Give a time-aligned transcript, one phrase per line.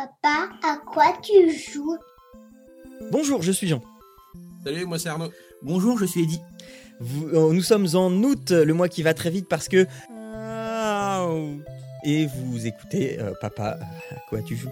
[0.00, 1.98] Papa, à quoi tu joues?
[3.10, 3.82] Bonjour, je suis Jean.
[4.64, 5.30] Salut, moi c'est Arnaud.
[5.60, 6.40] Bonjour, je suis Eddy.
[7.34, 9.86] Euh, nous sommes en août, le mois qui va très vite parce que...
[12.04, 13.78] Et vous écoutez euh, Papa,
[14.10, 14.70] à quoi tu joues?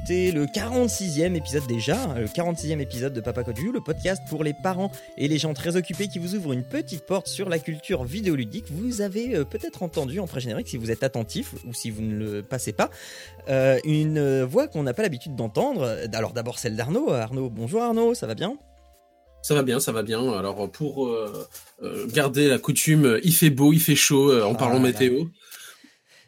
[0.00, 3.80] Vous écoutez le 46e épisode déjà, euh, le 46e épisode de Papa Code You, le
[3.80, 7.26] podcast pour les parents et les gens très occupés qui vous ouvrent une petite porte
[7.26, 8.66] sur la culture vidéoludique.
[8.70, 12.16] Vous avez euh, peut-être entendu en pré-générique, si vous êtes attentif ou si vous ne
[12.16, 12.90] le passez pas,
[13.48, 15.98] euh, une euh, voix qu'on n'a pas l'habitude d'entendre.
[16.12, 17.10] Alors d'abord celle d'Arnaud.
[17.10, 18.56] Arnaud, bonjour Arnaud, ça va bien?
[19.42, 20.32] Ça va bien, ça va bien.
[20.32, 21.48] Alors pour euh,
[21.82, 24.80] euh, garder la coutume, il fait beau, il fait chaud euh, en Ah parlant là.
[24.80, 25.24] météo.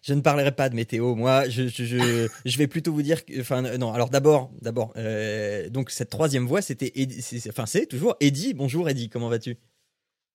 [0.02, 1.48] Je ne parlerai pas de météo, moi.
[1.48, 3.92] Je, je, je, je vais plutôt vous dire, que, enfin euh, non.
[3.92, 6.92] Alors d'abord, d'abord, euh, donc cette troisième voix, c'était,
[7.48, 8.52] enfin c'est toujours Eddie.
[8.52, 9.56] Bonjour Eddie, comment vas-tu?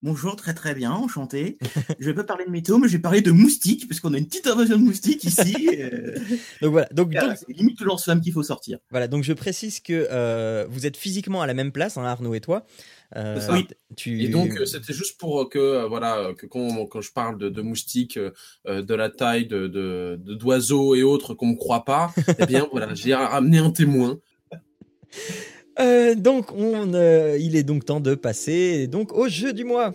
[0.04, 1.58] Bonjour, très très bien, enchanté.
[2.00, 4.20] je vais pas parler de météo, mais je vais parler de moustiques, parce qu'on a
[4.20, 5.70] une petite invasion de moustiques ici.
[5.80, 6.16] euh,
[6.62, 8.78] Donc voilà, donc, c'est limite le lance-flamme qu'il faut sortir.
[8.92, 12.36] voilà, donc je précise que euh, vous êtes physiquement à la même place, hein, Arnaud
[12.36, 12.68] et toi.
[13.16, 13.40] Euh.
[13.96, 14.22] Tu...
[14.24, 17.38] Et donc euh, c'était juste pour que euh, voilà euh, que quand, quand je parle
[17.38, 18.18] de, de moustiques
[18.68, 22.46] euh, de la taille de de- de- d'oiseaux et autres qu'on me croit pas, eh
[22.46, 24.20] bien voilà, j'ai ramené un témoin.
[25.80, 29.94] Euh, donc on, euh, il est donc temps de passer donc au jeu du mois.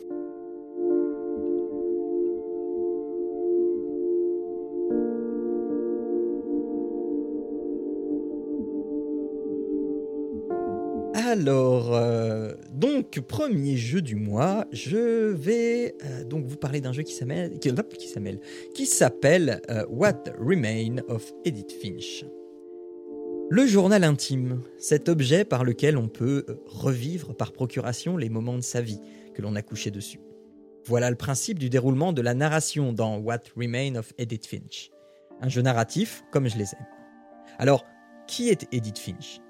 [11.33, 17.05] Alors, euh, donc premier jeu du mois, je vais euh, donc vous parler d'un jeu
[17.05, 17.73] qui s'appelle qui,
[18.75, 22.27] qui s'appelle euh, What Remain of Edith Finch.
[23.48, 28.63] Le journal intime, cet objet par lequel on peut revivre par procuration les moments de
[28.63, 29.01] sa vie
[29.33, 30.20] que l'on a couché dessus.
[30.85, 34.91] Voilà le principe du déroulement de la narration dans What Remain of Edith Finch.
[35.41, 36.87] Un jeu narratif comme je les aime.
[37.57, 37.87] Alors,
[38.27, 39.41] qui est Edith Finch?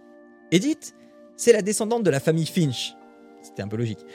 [0.53, 0.95] Edith,
[1.43, 2.95] c'est la descendante de la famille Finch.
[3.43, 4.07] C'était un peu logique.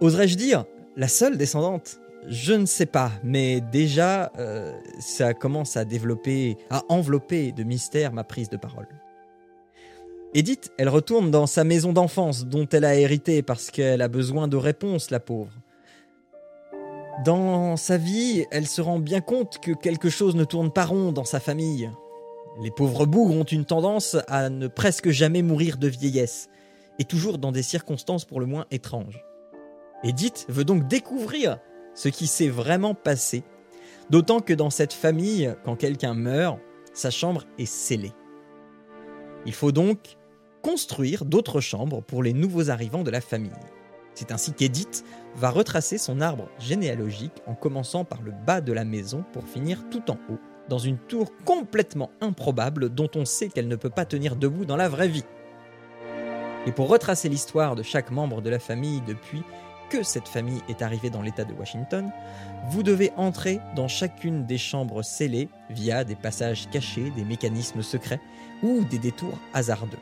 [0.00, 0.64] Oserais-je dire
[0.96, 2.00] la seule descendante?
[2.26, 8.12] Je ne sais pas, mais déjà, euh, ça commence à développer, à envelopper de mystère
[8.12, 8.88] ma prise de parole.
[10.32, 14.48] Edith, elle retourne dans sa maison d'enfance dont elle a hérité parce qu'elle a besoin
[14.48, 15.52] de réponses, la pauvre.
[17.24, 21.12] Dans sa vie, elle se rend bien compte que quelque chose ne tourne pas rond
[21.12, 21.88] dans sa famille.
[22.60, 26.48] Les pauvres bougres ont une tendance à ne presque jamais mourir de vieillesse,
[26.98, 29.24] et toujours dans des circonstances pour le moins étranges.
[30.02, 31.58] Edith veut donc découvrir
[31.94, 33.42] ce qui s'est vraiment passé,
[34.10, 36.58] d'autant que dans cette famille, quand quelqu'un meurt,
[36.92, 38.12] sa chambre est scellée.
[39.46, 40.16] Il faut donc
[40.62, 43.50] construire d'autres chambres pour les nouveaux arrivants de la famille.
[44.14, 45.04] C'est ainsi qu'Edith
[45.34, 49.84] va retracer son arbre généalogique en commençant par le bas de la maison pour finir
[49.90, 50.38] tout en haut,
[50.68, 54.76] dans une tour complètement improbable dont on sait qu'elle ne peut pas tenir debout dans
[54.76, 55.24] la vraie vie.
[56.66, 59.42] Et pour retracer l'histoire de chaque membre de la famille depuis
[59.90, 62.10] que cette famille est arrivée dans l'État de Washington,
[62.70, 68.20] vous devez entrer dans chacune des chambres scellées via des passages cachés, des mécanismes secrets
[68.62, 69.98] ou des détours hasardeux.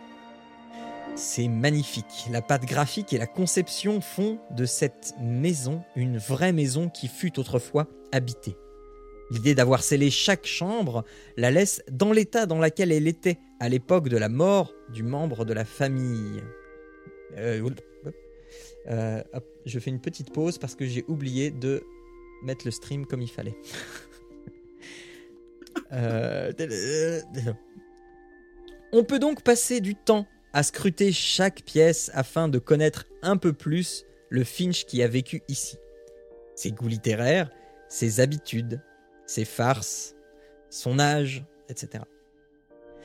[1.15, 2.27] C'est magnifique.
[2.31, 7.39] La patte graphique et la conception font de cette maison une vraie maison qui fut
[7.39, 8.57] autrefois habitée.
[9.31, 11.05] L'idée d'avoir scellé chaque chambre
[11.37, 15.45] la laisse dans l'état dans lequel elle était à l'époque de la mort du membre
[15.45, 16.43] de la famille.
[17.37, 17.67] Euh,
[18.89, 19.23] euh,
[19.65, 21.83] je fais une petite pause parce que j'ai oublié de
[22.43, 23.57] mettre le stream comme il fallait.
[25.95, 26.53] Euh,
[28.93, 33.53] On peut donc passer du temps à scruter chaque pièce afin de connaître un peu
[33.53, 35.77] plus le Finch qui a vécu ici.
[36.55, 37.51] Ses goûts littéraires,
[37.89, 38.81] ses habitudes,
[39.33, 40.15] ses farces,
[40.69, 42.05] son âge, etc.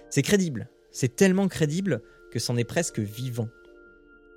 [0.10, 2.02] C'est crédible, c'est tellement crédible
[2.32, 3.48] que c'en est presque vivant.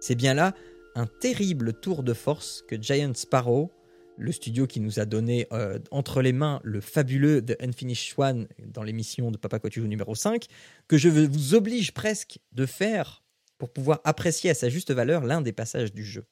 [0.01, 0.55] C'est bien là
[0.95, 3.73] un terrible tour de force que Giant Sparrow,
[4.17, 8.47] le studio qui nous a donné euh, entre les mains le fabuleux The Unfinished Swan
[8.67, 10.47] dans l'émission de Papa Couture numéro 5,
[10.87, 13.25] que je vous oblige presque de faire
[13.59, 16.25] pour pouvoir apprécier à sa juste valeur l'un des passages du jeu.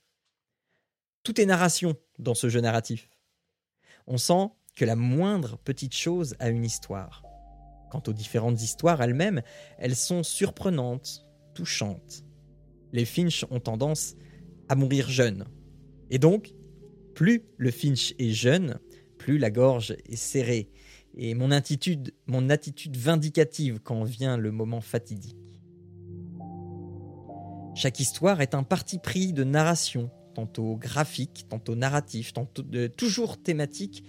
[1.24, 3.10] Tout est narration dans ce jeu narratif.
[4.06, 4.50] On sent
[4.84, 7.22] la moindre petite chose a une histoire.
[7.90, 9.42] Quant aux différentes histoires elles-mêmes,
[9.78, 12.24] elles sont surprenantes, touchantes.
[12.92, 14.14] Les Finch ont tendance
[14.68, 15.46] à mourir jeunes.
[16.10, 16.54] Et donc,
[17.14, 18.78] plus le Finch est jeune,
[19.18, 20.70] plus la gorge est serrée.
[21.16, 25.36] Et mon attitude, mon attitude vindicative quand vient le moment fatidique.
[27.74, 32.62] Chaque histoire est un parti pris de narration, tantôt graphique, tantôt narratif, tantôt
[32.96, 34.04] toujours thématique.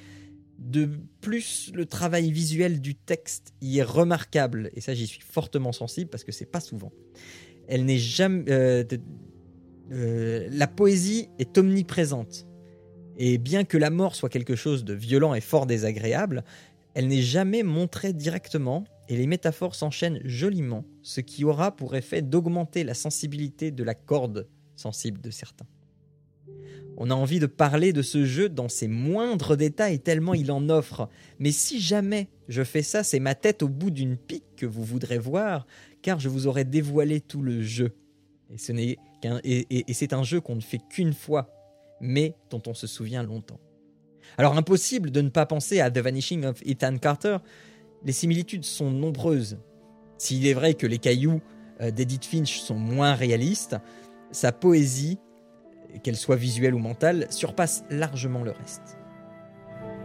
[0.60, 0.90] De
[1.22, 6.10] plus, le travail visuel du texte y est remarquable, et ça j'y suis fortement sensible
[6.10, 6.92] parce que c'est pas souvent.
[7.68, 8.44] Elle n'est jamais.
[8.50, 8.84] Euh,
[9.92, 12.46] euh, la poésie est omniprésente.
[13.18, 16.44] Et bien que la mort soit quelque chose de violent et fort désagréable,
[16.94, 22.22] elle n'est jamais montrée directement et les métaphores s'enchaînent joliment, ce qui aura pour effet
[22.22, 25.66] d'augmenter la sensibilité de la corde sensible de certains.
[27.01, 30.68] On a envie de parler de ce jeu dans ses moindres détails tellement il en
[30.68, 31.07] offre,
[31.40, 34.84] mais si jamais je fais ça, c'est ma tête au bout d'une pique que vous
[34.84, 35.66] voudrez voir,
[36.01, 37.94] car je vous aurai dévoilé tout le jeu.
[38.50, 41.50] Et ce n'est qu'un et, et c'est un jeu qu'on ne fait qu'une fois,
[42.01, 43.62] mais dont on se souvient longtemps.
[44.38, 47.38] Alors impossible de ne pas penser à The Vanishing of Ethan Carter.
[48.04, 49.57] Les similitudes sont nombreuses.
[50.18, 51.40] S'il est vrai que les cailloux
[51.80, 53.78] euh, d'Edith Finch sont moins réalistes,
[54.31, 55.18] sa poésie,
[56.03, 58.97] qu'elle soit visuelle ou mentale, surpasse largement le reste.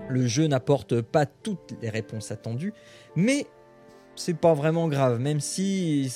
[0.09, 2.75] Le jeu n'apporte pas toutes les réponses attendues,
[3.17, 3.47] mais
[4.17, 6.13] c'est pas vraiment grave, même si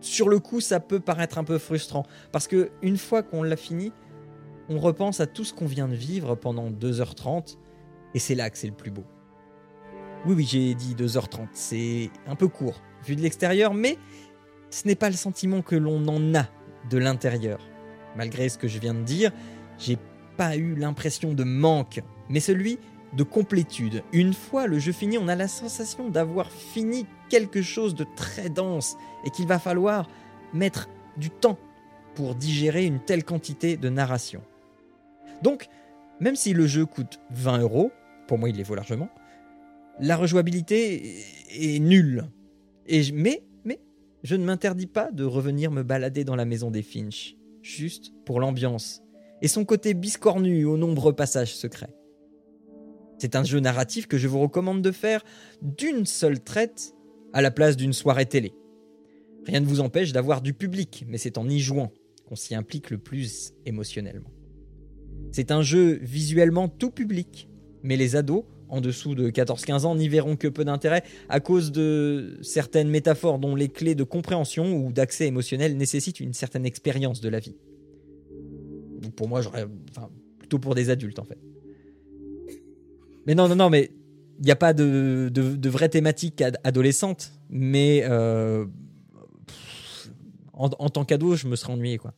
[0.00, 3.56] sur le coup ça peut paraître un peu frustrant, parce que une fois qu'on l'a
[3.56, 3.92] fini,
[4.68, 7.56] on repense à tout ce qu'on vient de vivre pendant 2h30,
[8.14, 9.04] et c'est là que c'est le plus beau.
[10.24, 13.98] Oui, oui, j'ai dit 2h30, c'est un peu court vu de l'extérieur, mais
[14.70, 16.46] ce n'est pas le sentiment que l'on en a
[16.88, 17.60] de l'intérieur.
[18.16, 19.32] Malgré ce que je viens de dire,
[19.78, 19.98] j'ai
[20.36, 22.78] pas eu l'impression de manque, mais celui
[23.14, 24.02] de complétude.
[24.12, 28.48] Une fois le jeu fini, on a la sensation d'avoir fini quelque chose de très
[28.48, 30.08] dense et qu'il va falloir
[30.52, 31.58] mettre du temps
[32.14, 34.42] pour digérer une telle quantité de narration.
[35.42, 35.68] Donc,
[36.20, 37.90] même si le jeu coûte 20 euros,
[38.28, 39.08] pour moi il les vaut largement,
[40.00, 42.28] la rejouabilité est nulle.
[42.86, 43.80] Et mais, mais,
[44.22, 48.40] je ne m'interdis pas de revenir me balader dans la maison des Finch, juste pour
[48.40, 49.02] l'ambiance
[49.40, 51.94] et son côté biscornu aux nombreux passages secrets.
[53.18, 55.24] C'est un jeu narratif que je vous recommande de faire
[55.62, 56.94] d'une seule traite
[57.32, 58.54] à la place d'une soirée télé.
[59.46, 61.92] Rien ne vous empêche d'avoir du public, mais c'est en y jouant
[62.26, 64.30] qu'on s'y implique le plus émotionnellement.
[65.32, 67.48] C'est un jeu visuellement tout public,
[67.82, 71.72] mais les ados, en dessous de 14-15 ans, n'y verront que peu d'intérêt à cause
[71.72, 77.20] de certaines métaphores dont les clés de compréhension ou d'accès émotionnel nécessitent une certaine expérience
[77.20, 77.54] de la vie.
[79.14, 80.08] Pour moi, j'aurais, enfin,
[80.38, 81.38] plutôt pour des adultes en fait.
[83.26, 83.90] Mais non, non, non, mais
[84.38, 88.64] il n'y a pas de, de, vraie thématique adolescente, mais euh,
[90.54, 92.14] en, en, tant qu'ado, je me serais ennuyé quoi.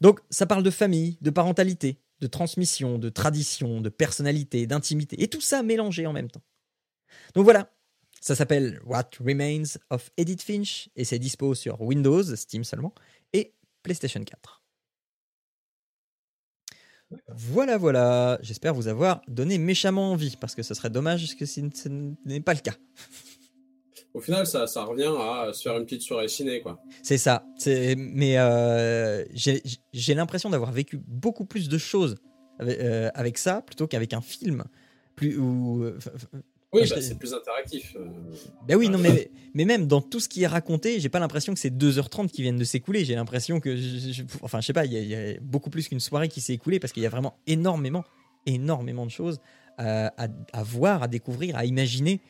[0.00, 5.28] Donc ça parle de famille, de parentalité, de transmission, de tradition, de personnalité, d'intimité, et
[5.28, 6.42] tout ça mélangé en même temps.
[7.34, 7.72] Donc voilà,
[8.20, 12.94] ça s'appelle What Remains of Edith Finch, et c'est dispo sur Windows, Steam seulement,
[13.32, 14.62] et PlayStation 4.
[17.28, 21.60] Voilà, voilà, j'espère vous avoir donné méchamment envie, parce que ce serait dommage que ce
[22.24, 22.74] n'est pas le cas
[24.14, 26.80] au final, ça, ça revient à se faire une petite soirée ciné, quoi.
[27.02, 27.44] C'est ça.
[27.96, 29.24] Mais euh,
[29.92, 32.16] j'ai l'impression d'avoir vécu beaucoup plus de choses
[32.58, 34.64] avec, euh, ça plutôt qu'avec un film.
[35.14, 35.92] Plus, ou,
[36.72, 37.96] oui, bah, c'est plus interactif.
[37.96, 38.06] Euh.
[38.66, 41.54] Ben oui, non, mais, mais même dans tout ce qui est raconté, j'ai pas l'impression
[41.54, 43.06] que c'est 2h30 qui viennent de s'écouler.
[43.06, 46.28] J'ai l'impression que, je, enfin, je sais pas, il y, a beaucoup plus qu'une soirée
[46.28, 48.04] qui s'est écoulée parce qu'il y a vraiment énormément,
[48.44, 49.40] énormément de choses
[49.78, 50.12] à,
[50.52, 52.20] à, voir, à découvrir, à imaginer.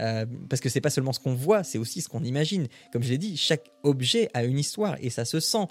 [0.00, 2.68] Euh, parce que c'est pas seulement ce qu'on voit, c'est aussi ce qu'on imagine.
[2.92, 5.66] Comme je l'ai dit, chaque objet a une histoire et ça se sent.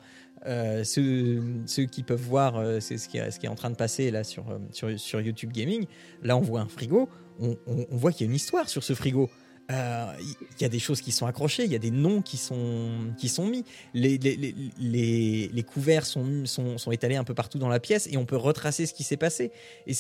[0.46, 4.46] Euh, ceux, qui peuvent voir, euh, ce qui, est, en train de passer là sur,
[4.72, 5.86] sur, sur YouTube Gaming.
[6.24, 7.10] Là, on voit un frigo,
[7.40, 7.58] on,
[7.92, 9.30] voit qu'il y a une histoire sur ce frigo.
[9.70, 13.14] Il y a des choses qui sont accrochées, il y a des noms qui sont,
[13.18, 13.66] qui sont mis.
[13.94, 18.08] Les, les, les, les couverts sont, sont, sont, étalés un peu partout dans la pièce
[18.10, 19.52] et on peut retracer ce qui s'est passé.
[19.88, 19.94] Et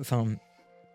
[0.00, 0.26] enfin,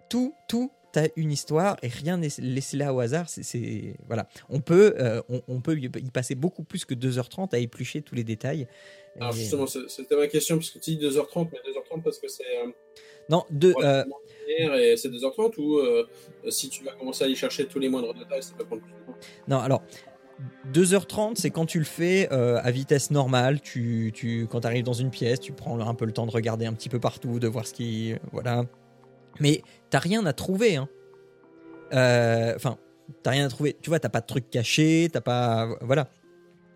[0.10, 3.26] tout, tout tu une histoire et rien n'est laissé là au hasard.
[3.28, 8.02] C'est voilà, on peut, euh, on, peut y passer beaucoup plus que 2h30 à éplucher
[8.02, 8.68] tous les détails.
[9.20, 12.72] Alors justement, c'était ma question puisque tu dis 2h30, mais 2h30 parce que c'est euh,
[13.30, 13.74] non deux.
[13.78, 14.04] Euh,
[14.48, 15.80] et c'est 2h30 ou
[16.50, 18.92] si tu vas commencer à y chercher tous les moindres détails, ça peut prendre plus
[18.92, 19.18] de temps.
[19.48, 19.84] Non, alors.
[20.74, 23.62] 2h30, c'est quand tu le fais à vitesse normale.
[23.62, 26.32] Tu, tu, quand tu arrives dans une pièce, tu prends un peu le temps de
[26.32, 28.16] regarder un petit peu partout, de voir ce qui.
[28.32, 28.66] Voilà
[29.40, 30.76] Mais t'as rien à trouver.
[30.76, 30.90] Hein.
[31.94, 32.78] Euh, Enfin,
[33.24, 33.78] t'as rien à trouver.
[33.82, 35.70] Tu vois, t'as pas de trucs cachés, t'as pas.
[35.82, 36.10] Voilà.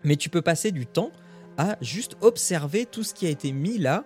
[0.04, 1.10] Mais tu peux passer du temps
[1.58, 4.04] à juste observer tout ce qui a été mis là.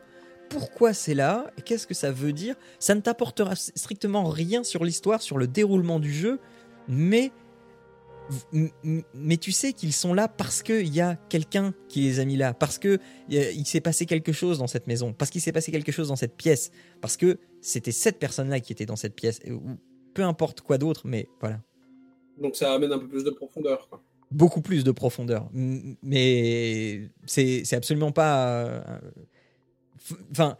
[0.49, 1.51] Pourquoi c'est là?
[1.65, 2.57] Qu'est-ce que ça veut dire?
[2.79, 6.41] Ça ne t'apportera strictement rien sur l'histoire, sur le déroulement du jeu,
[6.89, 7.31] mais
[9.15, 12.37] mais tu sais qu'ils sont là parce qu'il y a quelqu'un qui les a mis
[12.37, 15.73] là, parce que il s'est passé quelque chose dans cette maison, parce qu'il s'est passé
[15.73, 16.71] quelque chose dans cette pièce,
[17.01, 19.77] parce que c'était cette personne-là qui était dans cette pièce, et- ou
[20.15, 21.61] peu importe quoi d'autre, mais voilà.
[22.41, 23.89] Donc ça amène un peu plus de profondeur.
[23.89, 24.03] Quoi.
[24.31, 25.49] Beaucoup plus de profondeur.
[25.53, 28.47] Mais c'est absolument pas.
[28.65, 28.99] euh,
[30.31, 30.57] Enfin.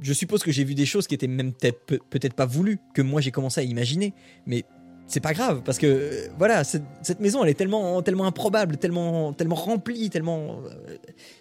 [0.00, 2.78] Je suppose que j'ai vu des choses qui étaient même peut-être peut- peut-être pas voulues,
[2.94, 4.14] que moi j'ai commencé à imaginer,
[4.46, 4.62] mais
[5.08, 9.54] c'est pas grave parce que voilà cette, maison elle est tellement tellement improbable tellement tellement
[9.54, 10.96] remplie tellement euh,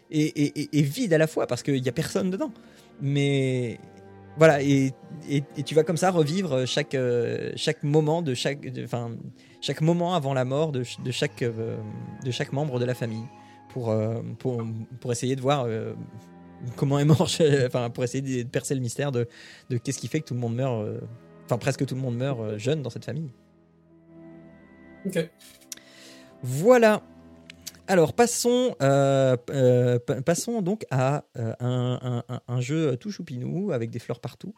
[0.09, 2.51] et, vide à la fois parce qu'il y a personne dedans.
[3.01, 3.77] Mais
[4.37, 4.93] voilà et,
[5.65, 9.11] tu vas comme ça revivre chaque euh, chaque moment de chaque enfin
[9.59, 11.77] chaque moment avant la mort de, ch- de chaque euh,
[12.23, 13.25] de chaque membre de la famille
[13.69, 13.93] pour
[14.39, 14.63] pour,
[15.01, 15.67] pour essayer de voir
[16.77, 17.29] comment est mort
[17.65, 19.27] enfin pour essayer de percer le mystère de,
[19.69, 20.87] de qu'est-ce qui fait que tout le monde meurt
[21.45, 23.29] enfin presque tout le monde meurt jeune dans cette famille
[25.07, 25.29] Ok.
[26.43, 27.01] voilà.
[27.89, 33.11] Alors passons, euh, euh, pa- passons donc à euh, un, un- un- un jeu tout
[33.11, 34.53] choupinou avec des fleurs partout.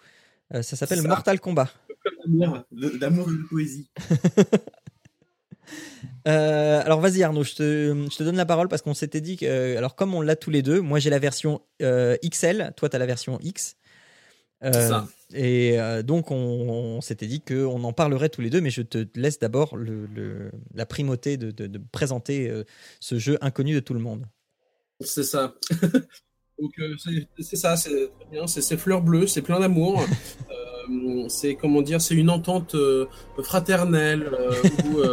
[0.51, 1.03] Ça s'appelle.
[1.03, 1.69] Mortal Kombat.
[2.99, 3.89] D'amour et de poésie.
[6.25, 9.77] Alors vas-y Arnaud, je te, je te donne la parole parce qu'on s'était dit que,
[9.77, 12.99] alors comme on l'a tous les deux, moi j'ai la version XL, toi tu as
[12.99, 13.75] la version X.
[14.63, 15.07] Ça.
[15.33, 18.81] Et euh, donc on, on s'était dit qu'on en parlerait tous les deux, mais je
[18.81, 22.63] te laisse d'abord le, le- la primauté de, de- de présenter euh,
[22.99, 24.25] ce jeu inconnu de tout le monde.
[25.01, 25.53] C'est ça.
[26.59, 26.95] Donc euh,
[27.39, 28.47] c'est ça, c'est très bien.
[28.47, 30.03] C'est ces fleurs bleues, c'est plein d'amour.
[31.27, 32.75] C'est comment dire, c'est une entente
[33.43, 34.31] fraternelle
[34.85, 35.03] où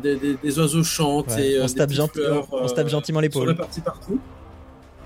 [0.00, 3.18] des, des- des oiseaux chantent Ouais, et on, se tape fleurs, on se tape gentiment
[3.18, 3.56] l'épaule.
[3.56, 4.20] partout.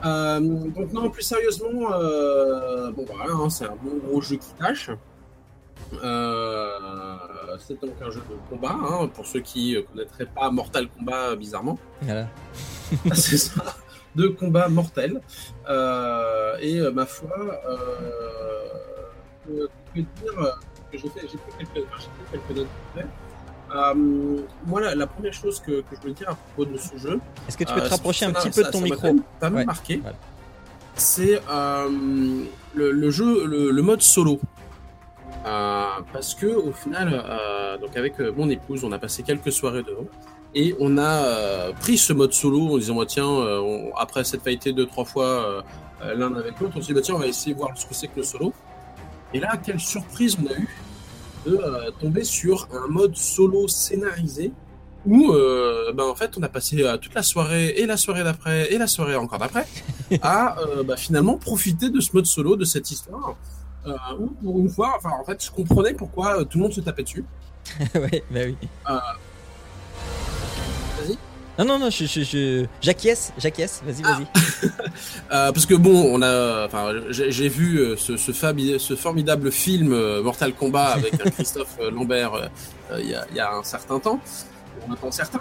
[0.04, 4.52] Euh, donc non, plus sérieusement, euh, bon voilà, hein, c'est un bon gros jeu qui
[4.54, 4.90] tâche.
[6.02, 7.16] Euh,
[7.59, 11.37] c'est donc un jeu de combat, hein, pour ceux qui ne connaîtraient pas Mortal Kombat
[11.37, 11.78] bizarrement.
[12.02, 12.28] Voilà.
[13.14, 13.76] c'est ça,
[14.14, 15.21] de combat mortel.
[16.61, 17.61] Et ma foi,
[19.49, 20.59] je peux dire
[20.92, 21.87] que j'ai fait, j'ai quelques,
[22.30, 23.07] quelques notes.
[23.75, 23.95] Euh,
[24.67, 27.21] moi, la, la première chose que, que je voulais dire à propos de ce jeu,
[27.49, 29.07] Est-ce que tu peux euh, te rapprocher un petit peu de ton ça m'a micro
[29.07, 29.97] même Pas Ouais, marqué.
[29.99, 30.17] voilà.
[30.97, 31.89] C'est euh,
[32.75, 34.41] le, le jeu, le, le mode solo.
[35.45, 37.25] Parce que au final,
[37.81, 40.05] donc avec mon épouse, on a passé quelques soirées devant
[40.55, 44.25] et on a euh, pris ce mode solo en disant bah, tiens, euh, on- après
[44.25, 45.62] cette été deux trois fois
[46.03, 47.87] euh, l'un avec l'autre, on s'est dit bah, tiens, on va essayer de voir ce
[47.87, 48.53] que c'est que le solo.
[49.33, 50.69] Et là, quelle surprise on a eu
[51.47, 54.53] de euh, tomber sur un mode solo scénarisé
[55.07, 58.23] où euh, ben, en fait on a passé euh, toute la soirée et la soirée
[58.23, 59.67] d'après et la soirée encore d'après
[60.23, 60.57] à
[60.87, 63.37] bah, finalement profiter de ce mode solo de cette histoire
[64.19, 67.05] où pour une fois enfin en fait je comprenais pourquoi tout le monde se tapait
[67.05, 67.25] dessus
[67.95, 68.57] ouais, bah oui.
[71.61, 73.83] Non, non, non, je, je, je- j'acquiesce, j'acquiesce.
[73.85, 74.26] Vas-y, vas-y.
[75.33, 78.97] Euh, parce que bon, on a, enfin, j'ai j'ai vu euh, ce, ce, fabi- ce
[78.97, 82.50] formidable film euh, Mortal Kombat avec Christophe Lambert
[82.99, 84.19] il y, a, il y a un certain temps,
[84.90, 85.40] un temps certain.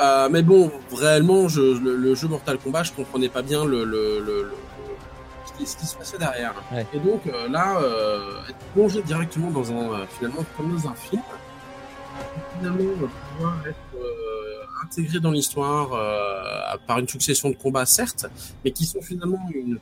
[0.00, 3.84] Euh, mais bon, réellement, je, le, le jeu Mortal Kombat, je comprenais pas bien le,
[3.84, 4.52] le, le,
[5.46, 6.54] ce, qui, ce qui se passait derrière.
[6.72, 6.86] Ouais.
[6.94, 11.22] Et donc là, euh, être plongé directement dans un, finalement, comme dans un film,
[12.58, 13.76] finalement, pouvoir être
[14.84, 18.26] euh, intégré dans l'histoire euh, par une succession de combats, certes,
[18.64, 19.78] mais qui sont finalement une,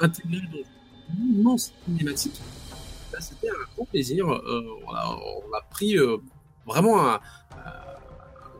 [0.00, 2.40] intégrés dans une immense cinématique.
[3.12, 4.26] Là, c'était un grand plaisir.
[4.28, 6.16] Euh, on, a, on a pris euh,
[6.66, 7.20] vraiment un,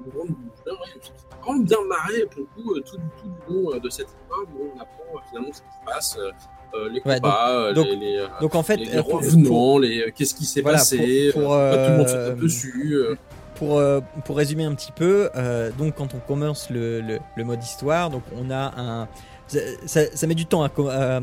[0.06, 4.80] vraiment bien marré pour le coup, tout, tout du long de cette histoire où on
[4.80, 6.18] apprend finalement ce qui se passe,
[6.74, 10.34] euh, les combats, donc- les, les, Donc en fait, les, les pour, revenants, les qu'est-ce
[10.34, 12.96] qui s'est Voilà, passé, pour- euh, tout le monde se tape dessus.
[13.54, 17.62] Pour, euh, pour résumer un petit peu, euh, donc quand on commence le, le, mode
[17.62, 19.08] histoire, donc on a un.
[19.46, 20.70] Ça, ça- met du temps à,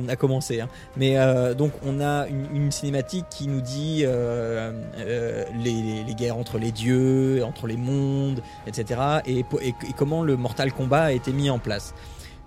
[0.08, 0.70] à- commencer, hein.
[0.96, 4.06] mais euh, donc on a une, cinématique qui nous dit
[5.64, 9.00] les, les- guerres entre les dieux, entre les mondes, etc.
[9.26, 11.94] Et, et- comment le Mortal Kombat a été mis en place.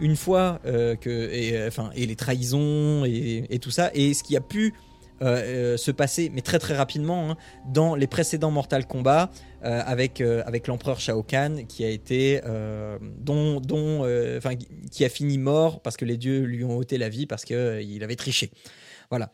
[0.01, 4.37] Une fois que, et, enfin, et les trahisons et, et tout ça, et ce qui
[4.37, 4.75] a pu
[5.23, 7.37] euh, euh, se passer, mais très très rapidement, hein,
[7.73, 9.31] dans les précédents Mortal Kombat,
[9.65, 12.41] euh, avec, avec l'empereur Shao Kahn qui a été
[13.21, 14.05] dont, dont
[14.91, 17.55] qui a fini mort parce que les dieux lui ont ôté la vie parce que
[17.55, 18.51] euh, il avait triché
[19.11, 19.31] voilà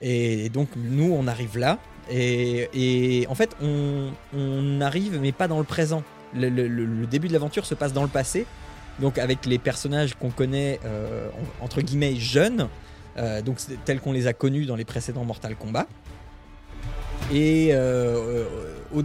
[0.00, 1.78] Et donc nous, on arrive là.
[2.10, 6.02] Et, et en fait, on, arrive, mais pas dans le présent.
[6.34, 8.46] Le, début de l'aventure se passe dans le passé.
[9.00, 10.78] Donc avec les personnages qu'on connaît,
[11.60, 12.68] en- entre guillemets, jeunes.
[13.16, 15.86] Euh, donc tels qu'on les a connus dans les précédents Mortal Kombat.
[17.32, 18.44] Et euh,
[18.94, 19.02] euh,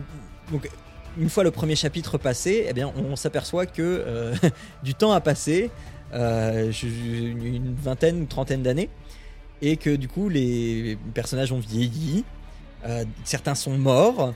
[0.51, 0.69] donc
[1.17, 4.35] une fois le premier chapitre passé, eh bien, on s'aperçoit que euh,
[4.83, 5.71] du temps a passé,
[6.13, 8.89] une vingtaine ou trentaine d'années,
[9.61, 12.23] et que du coup les personnages ont vieilli,
[13.23, 14.33] certains sont morts,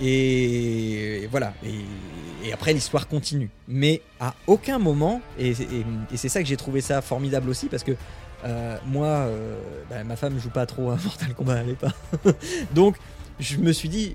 [0.00, 1.54] et voilà.
[1.64, 3.50] Et, après l'histoire continue.
[3.68, 5.54] Mais à aucun moment, et
[6.14, 7.92] c'est ça que j'ai trouvé ça formidable aussi, parce que
[8.44, 9.56] euh, moi, euh,
[9.90, 11.92] bah, ma femme joue pas trop à Mortal Kombat, elle est pas.
[12.74, 12.96] Donc
[13.40, 14.14] je me suis dit,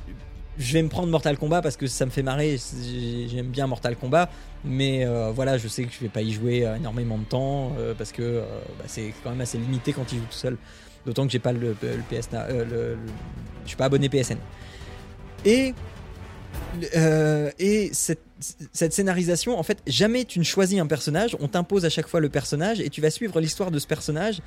[0.58, 2.58] je vais me prendre Mortal Kombat parce que ça me fait marrer.
[2.58, 4.30] j'ai- J'aime bien Mortal Kombat,
[4.66, 8.12] mais euh, voilà, je sais que je vais pas y jouer énormément de temps parce
[8.12, 8.42] que
[8.80, 10.58] bah, c'est quand même assez limité quand il joue tout seul.
[11.06, 12.98] D'autant que j'ai pas le, le PS, le- le-
[13.64, 14.38] je suis pas abonné PSN.
[15.46, 15.74] Et
[16.96, 18.20] euh, et cette,
[18.94, 22.30] scénarisation, en fait, jamais tu ne choisis un personnage, on t'impose à chaque fois le
[22.30, 24.42] personnage et tu vas suivre l'histoire de ce personnage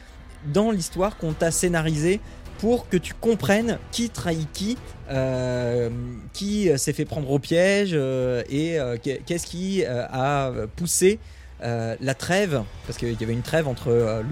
[0.52, 2.20] dans l'histoire qu'on t'a scénarisée
[2.58, 4.76] pour que tu comprennes qui trahit qui,
[5.10, 5.88] euh,
[6.32, 11.18] qui euh, s'est fait prendre au piège et qu'est- qu'est-ce qui a poussé
[11.62, 14.22] la trêve, parce qu'il y avait une trêve entre,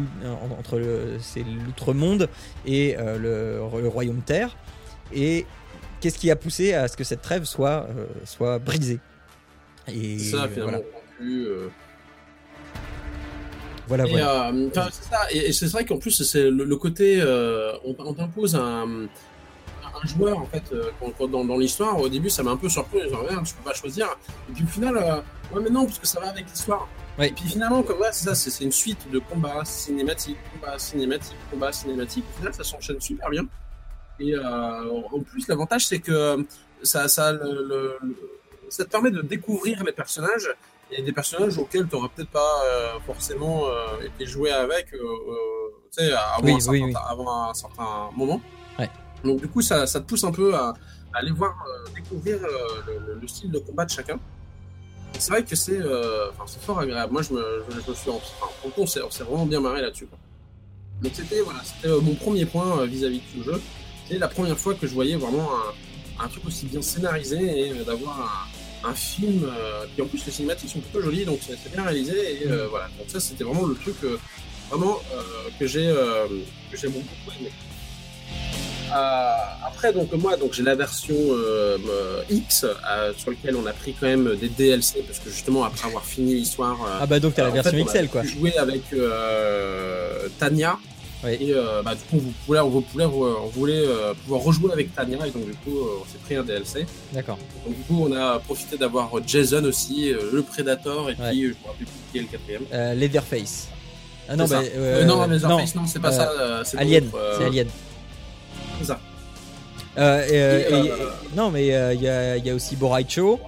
[0.58, 2.28] entre l'outre-monde
[2.66, 4.56] et le, le royaume terre,
[5.14, 5.44] et
[6.00, 9.00] qu'est-ce qui a poussé à ce que cette trêve soit, euh, soit brisée.
[9.88, 10.78] Et ça, finalement, voilà.
[11.22, 11.68] euh,
[13.86, 14.48] Voilà, Et, voilà.
[14.50, 14.70] euh.
[15.30, 17.22] Et, et c'est vrai qu'en plus, c'est le, le côté,
[17.84, 18.86] on, on t'impose un,
[20.02, 20.90] un joueur en fait euh,
[21.26, 21.98] dans, dans l'histoire.
[21.98, 23.00] Au début, ça m'a un peu surpris.
[23.08, 24.06] Genre, merde, je peux pas choisir.
[24.50, 25.16] Et puis au final, euh,
[25.54, 26.86] ouais, mais non, parce que ça va avec l'histoire.
[27.18, 27.28] Ouais.
[27.28, 30.78] Et puis finalement, comme ouais, c'est ça, c'est c'est une suite de combats cinématiques, combats
[30.78, 32.24] cinématiques, combats cinématiques.
[32.34, 33.44] Au final, ça s'enchaîne super bien.
[34.20, 36.44] Et euh, en plus, l'avantage, c'est que
[36.82, 37.38] ça, ça, le-
[37.70, 38.16] le- le-
[38.68, 40.48] ça te permet de découvrir les personnages
[40.90, 44.98] et des personnages auxquels tu n'aurais peut-être pas euh, forcément euh, été joué avec euh,
[46.00, 46.94] euh, avant, Oui, un certain, oui, oui.
[47.08, 48.40] avant un certain moment.
[48.78, 48.90] Ouais.
[49.24, 50.68] Donc du coup, ça, ça te pousse un peu à,
[51.12, 52.48] à aller voir, euh, découvrir euh,
[52.86, 54.18] le, le- le style de combat de chacun.
[55.18, 57.12] C'est vrai que c'est euh, fort agréable.
[57.12, 58.10] Moi, je me, je, je me suis...
[58.10, 60.08] Enfin, on s'est vraiment bien marré là-dessus.
[61.02, 63.60] Donc c'était voilà, euh, mon premier point euh, vis-à-vis de ce jeu.
[64.08, 65.50] C'est la première fois que je voyais vraiment
[66.18, 68.46] un, un truc aussi bien scénarisé et euh, d'avoir
[68.84, 71.82] un, un film euh, qui en plus les cinématiques sont plutôt jolies donc c'est bien
[71.84, 74.16] réalisé et euh, voilà donc ça c'était vraiment le truc euh,
[74.70, 75.00] vraiment
[75.58, 75.88] que j'ai
[76.88, 77.50] beaucoup aimé.
[78.90, 79.32] Euh,
[79.66, 82.64] après donc moi donc j'ai la version euh, euh, X
[83.18, 86.34] sur laquelle on a pris quand même des DLC parce que justement après avoir fini
[86.34, 88.22] l'histoire Ah bah donc t'as la version fait, on a XL quoi.
[88.24, 88.82] jouer avec
[90.38, 90.78] Tania.
[91.26, 95.26] Et euh, bah, du coup, vous voulez, on voulait euh, pouvoir rejouer avec Tania.
[95.26, 96.86] Et donc, du coup, euh, on s'est pris un DLC.
[97.12, 97.38] D'accord.
[97.66, 101.10] Donc, du coup, on a profité d'avoir Jason aussi, euh, le Predator.
[101.10, 101.28] Et puis, Ouais.
[101.30, 102.62] euh, je me rappelle plus qui est le quatrième.
[102.72, 103.68] Euh, Leatherface.
[104.28, 106.30] Ah non, bah, euh, Euh, non, mais Leatherface, non, c'est pas euh, ça.
[106.38, 107.68] euh, c'est Alien, euh, c'est Alien.
[108.78, 109.00] c'est ça.
[109.96, 110.96] Euh, et, euh, Et, et- euh,
[111.34, 113.40] non, mais euh, il y, a, il y a aussi Boraicho.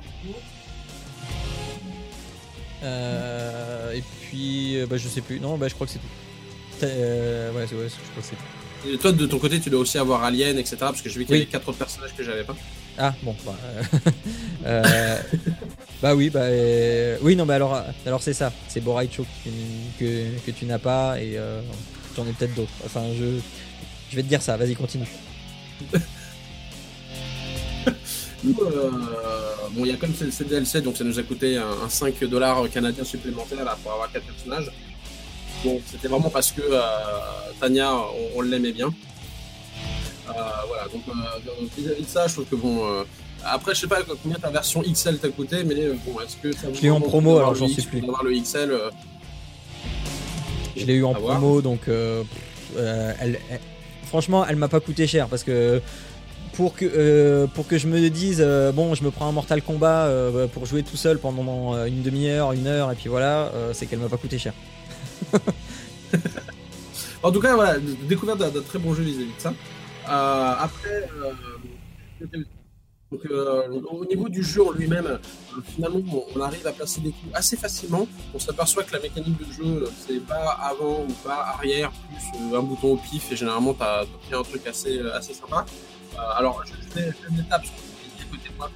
[2.82, 5.38] Euh, et puis, euh, bah, je sais plus.
[5.38, 6.04] Non, bah, je crois que c'est tout.
[6.82, 8.88] Euh, ouais, c'est- ouais, je tout.
[8.88, 10.76] Et toi, de ton côté, tu dois aussi avoir Alien, etc.
[10.80, 11.42] Parce que j'ai vu qu'il y Oui.
[11.42, 12.56] avait quatre autres personnages que j'avais pas.
[12.98, 13.36] Ah, bon.
[13.44, 13.82] Bah, euh,
[14.66, 15.18] euh,
[16.00, 18.50] bah oui, bah, euh, oui, non, mais alors, alors c'est ça.
[18.68, 19.50] C'est Boraicho que, tu-
[19.98, 21.60] que, que tu n'as pas et euh,
[22.16, 22.72] j'en ai peut-être d'autres.
[22.84, 23.38] Enfin, je,
[24.10, 24.56] je vais te dire ça.
[24.56, 25.06] Vas-y, continue.
[28.42, 31.88] Bon, il y a comme c'est c'est DLC, donc ça nous a coûté un, un
[31.88, 34.70] 5 dollars canadiens supplémentaires là, pour avoir quatre personnages.
[35.64, 36.80] Bon, c'était vraiment parce que euh,
[37.60, 38.86] Tania, on, on l'aimait bien.
[40.28, 40.32] Euh,
[40.68, 41.12] voilà, donc euh,
[41.76, 42.80] vis-à-vis de ça, je trouve que bon.
[43.44, 45.74] après, je sais pas combien ta version XL t'a coûté, mais
[46.06, 48.00] bon, est-ce que ça Je l'ai eu en promo, alors j'en sais plus.
[48.00, 48.70] le XL.
[48.70, 48.90] euh,
[50.76, 51.38] Je l'ai eu en voir.
[51.38, 52.22] promo, donc euh,
[52.76, 53.60] euh, elle, elle-
[54.06, 55.80] franchement, elle m'a pas coûté cher parce que
[56.54, 58.40] pour que pour que je me dise
[58.74, 60.08] bon, je me prends un Mortal Kombat
[60.54, 64.08] pour jouer tout seul pendant une demi-heure, une heure, et puis voilà, c'est qu'elle m'a
[64.08, 64.52] pas coûté cher.
[67.22, 67.78] En tout cas, voilà,
[68.08, 69.52] découverte d'un très bon jeu vis-à-vis de ça.
[70.08, 72.26] Euh, après, euh,
[73.30, 75.18] euh, au niveau du jeu en lui-même,
[75.64, 76.00] finalement,
[76.34, 78.06] on, arrive à placer des coups assez facilement.
[78.32, 82.62] On s'aperçoit que la mécanique de jeu, c'est pas avant ou pas arrière, plus un
[82.62, 85.66] bouton au pif, et généralement, tu as un truc assez, assez sympa.
[86.36, 88.70] Alors, je je fais une étape sur à côté de moi.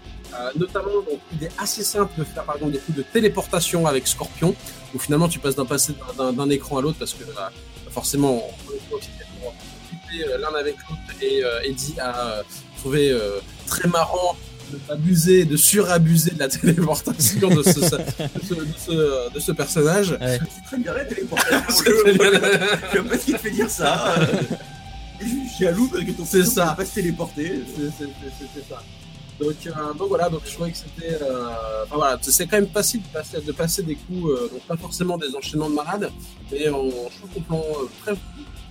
[0.57, 4.07] Notamment, donc, il est assez simple de faire par exemple des coups de téléportation avec
[4.07, 4.55] Scorpion,
[4.95, 8.73] où finalement tu passes d'un passé d'un- écran à l'autre parce que euh, forcément, on
[9.93, 12.43] discuté euh, l'un avec l'autre et euh, Eddie a euh,
[12.79, 14.37] trouvé euh, très marrant
[14.89, 20.13] d'abuser, de surabuser de la téléportation de ce, de ce, de ce- de ce personnage.
[20.21, 20.39] Ouais.
[20.55, 21.61] C'est très bien la téléportation.
[21.97, 22.13] Je
[22.93, 24.15] sais pas ce qui te fait dire ça.
[25.21, 26.75] Je suis jaloux parce que ton C'est ça.
[26.77, 27.61] pas se téléporter.
[27.77, 28.83] C'est- ça.
[29.41, 31.19] Donc, euh, donc voilà, donc je trouvais que c'était.
[31.21, 31.49] euh,
[31.85, 34.77] enfin, voilà, c'est quand même facile de passer, de passer des coups, euh, donc pas
[34.77, 36.11] forcément des enchaînements de malades,
[36.53, 37.65] mais on, je trouve qu'on prend
[38.05, 38.15] très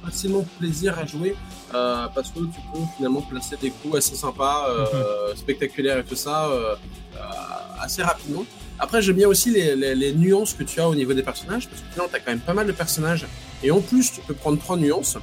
[0.06, 1.36] facilement plaisir à jouer
[1.74, 6.16] euh, parce que tu peux finalement placer des coups assez sympas, euh, spectaculaires et tout
[6.16, 6.76] ça euh,
[7.80, 8.46] assez rapidement.
[8.80, 11.68] Après, j'aime bien aussi les, les, les nuances que tu as au niveau des personnages
[11.70, 13.26] parce que finalement, tu as quand même pas mal de personnages
[13.62, 15.18] et en plus, tu peux prendre trois nuances.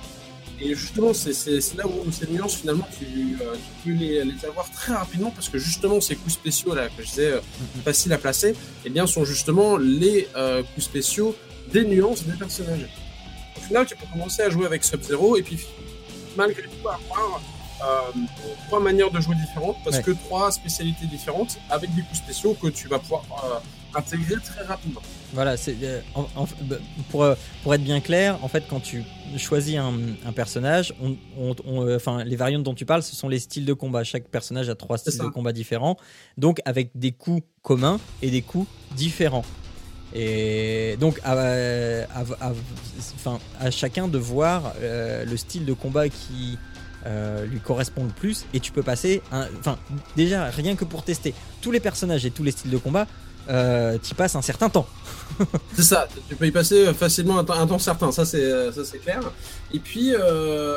[0.63, 1.31] Et justement, c'est
[1.77, 3.05] là où ces nuances, finalement, tu,
[3.41, 6.89] euh, tu peux les, les avoir très rapidement parce que justement, ces coups spéciaux là
[6.89, 7.41] que je disais euh,
[7.85, 11.35] faciles à placer, eh bien, sont justement les euh, coups spéciaux
[11.73, 12.87] des nuances des personnages.
[13.57, 15.59] Au final, tu peux commencer à jouer avec Sub-Zero et puis
[16.37, 17.41] malgré tout avoir
[17.83, 18.19] euh,
[18.67, 20.03] trois manières de jouer différentes parce Ouais.
[20.03, 23.23] que trois spécialités différentes avec des coups spéciaux que tu vas pouvoir
[23.95, 25.01] intégrer très rapidement.
[25.33, 26.77] Voilà, c'est euh, en- en- bah,
[27.11, 29.05] pour euh, pour être bien clair, en fait, quand tu
[29.37, 29.93] choisis un,
[30.27, 33.39] un personnage, on, on- on, euh, enfin, les variantes dont tu parles, ce sont les
[33.39, 34.03] styles de combat.
[34.05, 35.97] Chaque personnage a trois styles de combat différents,
[36.37, 38.67] donc avec des coups communs et des coups
[38.97, 39.45] différents.
[40.13, 42.03] Et donc, à, à-
[42.41, 42.53] à-
[43.15, 46.59] enfin, à chacun de voir euh, le style de combat qui
[47.07, 49.79] euh, lui correspond le plus, et tu peux passer, un- enfin,
[50.17, 53.07] déjà rien que pour tester tous les personnages et tous les styles de combat,
[53.51, 54.87] euh, tu passes un certain temps.
[55.75, 58.71] C'est ça, tu peux y passer facilement un temps, certain, ça c'est euh,
[59.03, 59.21] clair.
[59.73, 60.77] Et puis euh,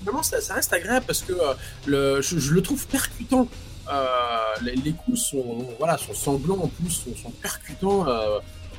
[0.00, 1.54] finalement ça, reste agréable parce que euh,
[1.86, 3.48] le, je, le trouve percutant.
[3.92, 8.06] Euh, les, coups sont voilà sont sanglants en plus, sont percutants.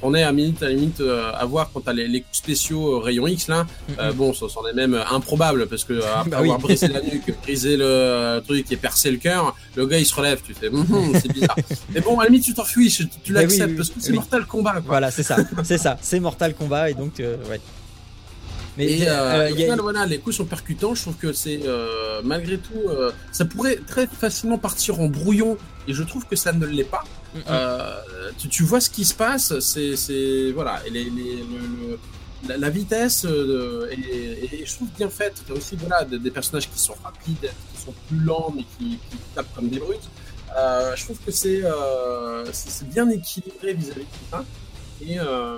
[0.06, 2.38] Euh, on est à limite à limite euh, à voir quand t'as les, les coups
[2.38, 3.66] spéciaux euh, rayon X là.
[4.00, 6.44] Euh, bon, ça c'en est même improbable parce que euh, après Bah oui.
[6.50, 10.06] avoir brisé la nuque, brisé le euh, truc et percé le cœur, le gars il
[10.06, 11.56] se relève, tu fais Hum, c'est bizarre.
[11.94, 13.90] Mais bon, à la limite tu t'en fuis, tu, tu Mais oui, l'acceptes oui, parce
[13.90, 14.14] que c'est.
[14.14, 14.72] Mortal Kombat.
[14.74, 14.82] Quoi.
[14.88, 17.60] Voilà, c'est ça, c'est ça, c'est Mortal Kombat et donc euh, ouais.
[18.78, 20.94] Mais Et, euh, euh, et au il y a- voilà, les coups sont percutants.
[20.96, 25.58] Je trouve que c'est euh, malgré tout, euh, ça pourrait très facilement partir en brouillon,
[25.88, 27.04] et je trouve que ça ne l'est pas.
[27.36, 27.40] Mm.
[27.50, 32.00] Euh, tu, tu vois ce qui se passe, c'est, voilà, et les, les- le- le-
[32.48, 35.42] la, la vitesse euh, est, est- je trouve bien faite.
[35.48, 38.98] T'as aussi voilà des, des personnages qui sont rapides, qui sont plus lents, mais qui,
[39.10, 40.08] qui tapent comme des brutes.
[40.58, 44.44] Euh, je trouve que c'est, euh, c'est, c'est bien équilibré vis-à-vis de tout ça.
[45.02, 45.58] Et, euh,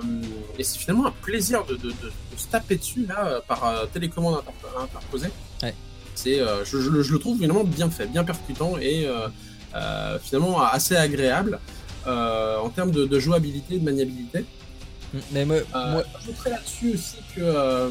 [0.58, 3.86] et c'est finalement un plaisir de, de, de, de se taper dessus là par euh,
[3.86, 5.28] télécommande inter- interposée.
[5.62, 5.74] Ouais.
[6.14, 10.18] C'est, euh, je, je le- je le trouve vraiment bien fait, bien percutant et euh,
[10.18, 11.60] finalement assez agréable
[12.06, 14.44] en termes de, jouabilité de maniabilité.
[15.30, 15.58] mais moi,
[16.50, 17.90] là-dessus aussi que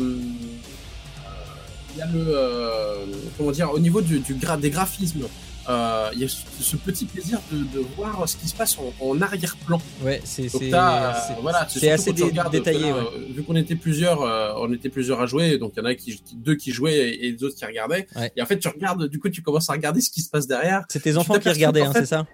[1.94, 5.28] il y a le comment dire au niveau du, du gra- des graphismes.
[5.70, 8.78] Euh, Il y a ce, ce petit plaisir de, de voir ce qui se passe
[8.78, 9.80] en, en arrière-plan.
[10.04, 12.90] ouais, c'est c'est euh, voilà, assez dé- regardes, détaillé.
[12.90, 13.32] euh, ouais.
[13.34, 15.96] Vu qu'on était plusieurs, euh, on était plusieurs à jouer, donc il y en a
[15.96, 18.08] qui, qui- deux qui jouaient et, et deux autres qui regardaient.
[18.16, 18.32] Ouais.
[18.36, 20.48] Et en fait, tu regardes, du coup, tu commences à regarder ce qui se passe
[20.48, 20.84] derrière.
[20.90, 22.26] C'est tes enfants qui regardaient, hein, c'est ça?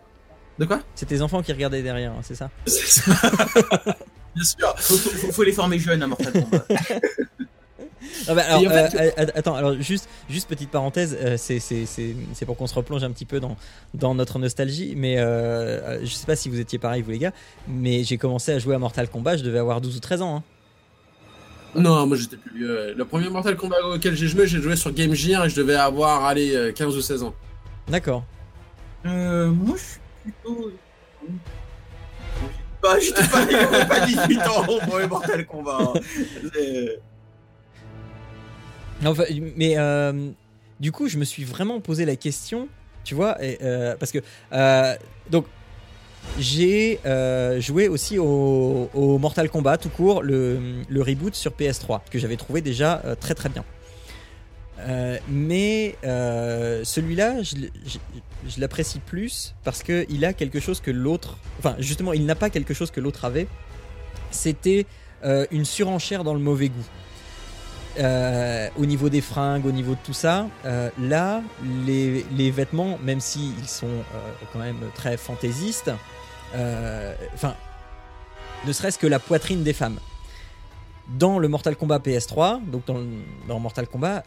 [0.60, 0.82] De quoi?
[0.94, 2.52] C'est tes enfants qui regardaient derrière, hein, c'est ça?
[2.68, 3.12] C'est ça.
[4.36, 4.74] Bien sûr.
[4.78, 6.66] Faut, faut- faut les former jeunes à Mortal Kombat.
[8.28, 11.60] Ah bah, alors, en fait, euh, euh, attends, alors juste, juste petite parenthèse, euh, c'est
[11.60, 13.56] c'est- c'est- c'est pour qu'on se replonge un petit peu dans,
[13.94, 17.20] dans notre nostalgie, mais euh, euh, je sais pas si vous étiez pareil, vous les
[17.20, 17.32] gars,
[17.68, 20.38] mais j'ai commencé à jouer à Mortal Kombat, je devais avoir 12 ou 13 ans.
[20.38, 20.44] hein.
[21.76, 22.94] Non, moi j'étais plus vieux.
[22.96, 25.76] Le premier Mortal Kombat auquel j'ai joué, j'ai joué sur Game Gear et je devais
[25.76, 27.34] avoir, allez, euh, 15 ou 16 ans.
[27.88, 28.24] D'accord.
[29.06, 30.72] Euh, moi, je suis plutôt.
[32.82, 35.94] Bah, j'étais pas, pas 18 ans pour le Mortal Kombat.
[36.54, 37.00] C'est-
[39.58, 40.30] Mais euh,
[40.80, 42.68] du coup, je me suis vraiment posé la question,
[43.04, 44.20] tu vois, euh, parce que
[44.54, 44.96] euh,
[45.30, 45.46] donc
[46.40, 47.00] j'ai
[47.60, 53.02] joué aussi au, Mortal Kombat tout court, le, reboot sur PS3 que j'avais trouvé déjà
[53.20, 53.64] très très bien.
[55.28, 61.76] Mais celui-là, je, je- l'apprécie plus parce que il a quelque chose que l'autre, enfin
[61.80, 63.48] justement, il n'a pas quelque chose que l'autre avait.
[64.32, 64.86] C'était
[65.52, 66.86] une surenchère dans le mauvais goût.
[68.00, 71.44] Euh, au niveau des fringues, au niveau de tout ça, euh, là,
[71.86, 75.92] les, vêtements, même s'ils sont euh, quand même très fantaisistes,
[77.34, 77.56] enfin,
[78.66, 80.00] ne serait-ce que la poitrine des femmes.
[81.08, 82.84] Dans le Mortal Kombat PS3, donc
[83.48, 84.24] dans, Mortal Kombat,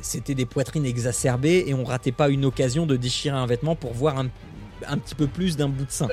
[0.00, 3.92] c'était des poitrines exacerbées et on ratait pas une occasion de déchirer un vêtement pour
[3.92, 4.28] voir un,
[4.86, 6.08] un petit peu plus d'un bout de sein.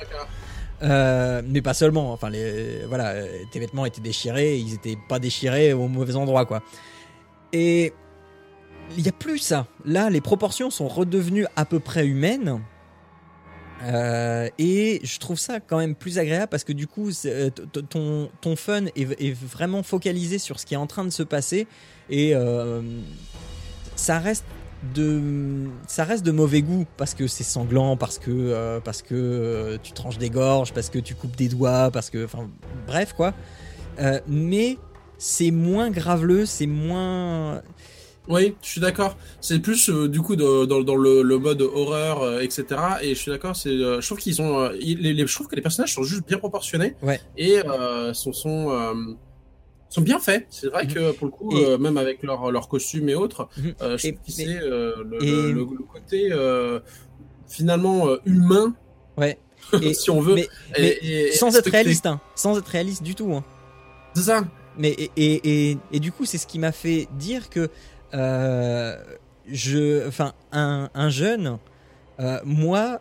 [0.86, 2.14] Euh, mais pas seulement.
[2.14, 3.14] Enfin, les, voilà,
[3.52, 6.62] tes vêtements étaient déchirés, ils étaient pas déchirés au mauvais endroit, quoi.
[7.54, 7.94] Et
[8.96, 9.68] il n'y a plus ça.
[9.84, 12.62] Là, les proportions sont redevenues à peu près humaines.
[13.84, 17.50] Euh, et je trouve ça quand même plus agréable parce que du coup, euh,
[17.90, 21.68] ton, ton fun est, vraiment focalisé sur ce qui est en train de se passer
[22.10, 22.34] et
[23.96, 24.46] ça reste
[24.94, 25.22] de
[25.88, 29.78] ça reste de mauvais goût parce que c'est sanglant, parce que euh, parce que euh,
[29.82, 32.50] tu tranches des gorges, parce que tu coupes des doigts, parce que enfin
[32.88, 33.34] bref quoi.
[34.00, 34.78] Euh, mais
[35.18, 37.62] c'est moins graveleux, c'est moins
[38.28, 39.16] Oui, je suis d'accord.
[39.40, 42.66] C'est plus euh, du coup de- dans, dans le, le mode horreur, euh, etc.
[43.02, 43.56] Et je suis d'accord.
[43.56, 46.28] C'est, euh, je trouve qu'ils ont, ils- les, je trouve que les personnages sont juste
[46.28, 46.96] bien proportionnés.
[47.02, 47.20] Ouais.
[47.38, 47.60] Et
[48.14, 48.70] sont sont
[49.90, 50.46] sont bien faits.
[50.50, 50.94] C'est vrai Mhm.
[50.94, 53.74] que pour le coup, Et- euh, même avec leur leur costume et autres, Mhm.
[53.82, 56.30] euh, je Et- trouve que mais- c'est euh, le, et- le- le- le côté
[57.48, 58.76] finalement humain,
[59.18, 59.38] ouais.
[59.82, 60.36] Et- si on veut.
[60.36, 62.20] mais- mais sans être réaliste, hein.
[62.36, 63.34] sans être réaliste du tout.
[63.34, 63.44] Hein.
[64.16, 64.44] C'est ça.
[64.78, 67.70] Mais et, et, et, et du coup, c'est ce qui m'a fait dire que
[69.48, 71.58] je, enfin, un, un jeune,
[72.44, 73.00] moi,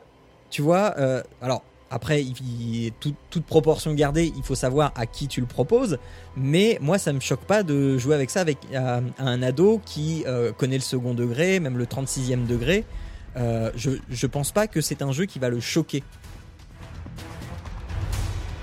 [0.50, 0.94] tu vois,
[1.40, 1.62] alors
[1.94, 5.98] après, il, toute proportion gardée, il faut savoir à qui tu le proposes.
[6.36, 9.80] Mais moi, ça me choque pas de jouer avec ça avec à- à un ado
[9.86, 12.84] qui euh, connaît le second degré, même le 36e degré.
[13.36, 16.02] Euh, je, je pense pas que c'est un jeu qui va le choquer.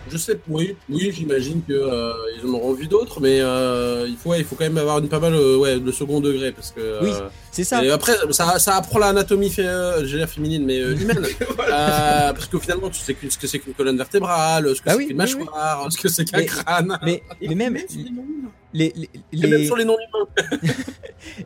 [0.10, 4.17] Je sais, oui, oui, j'imagine que euh, ils en auront vu d'autres, mais euh, il
[4.17, 6.52] faut, ouais, il faut quand même avoir une pas mal, euh, ouais, de second degré
[6.52, 7.02] parce que.
[7.02, 7.84] Oui, euh, C'est ça.
[7.84, 11.26] Et après, ça, ça apprend l'anatomie, fé- euh, féminine, mais euh, humaine.
[11.74, 14.92] Euh, parce que finalement, tu sais ce que c'est qu'une colonne vertébrale, ce que Bah
[14.94, 16.98] c'est oui, qu'une oui, mâchoire, ce que c'est qu'un crâne.
[17.04, 18.00] Mais, mais même sur
[18.74, 20.60] les les, les, même sur les noms humains.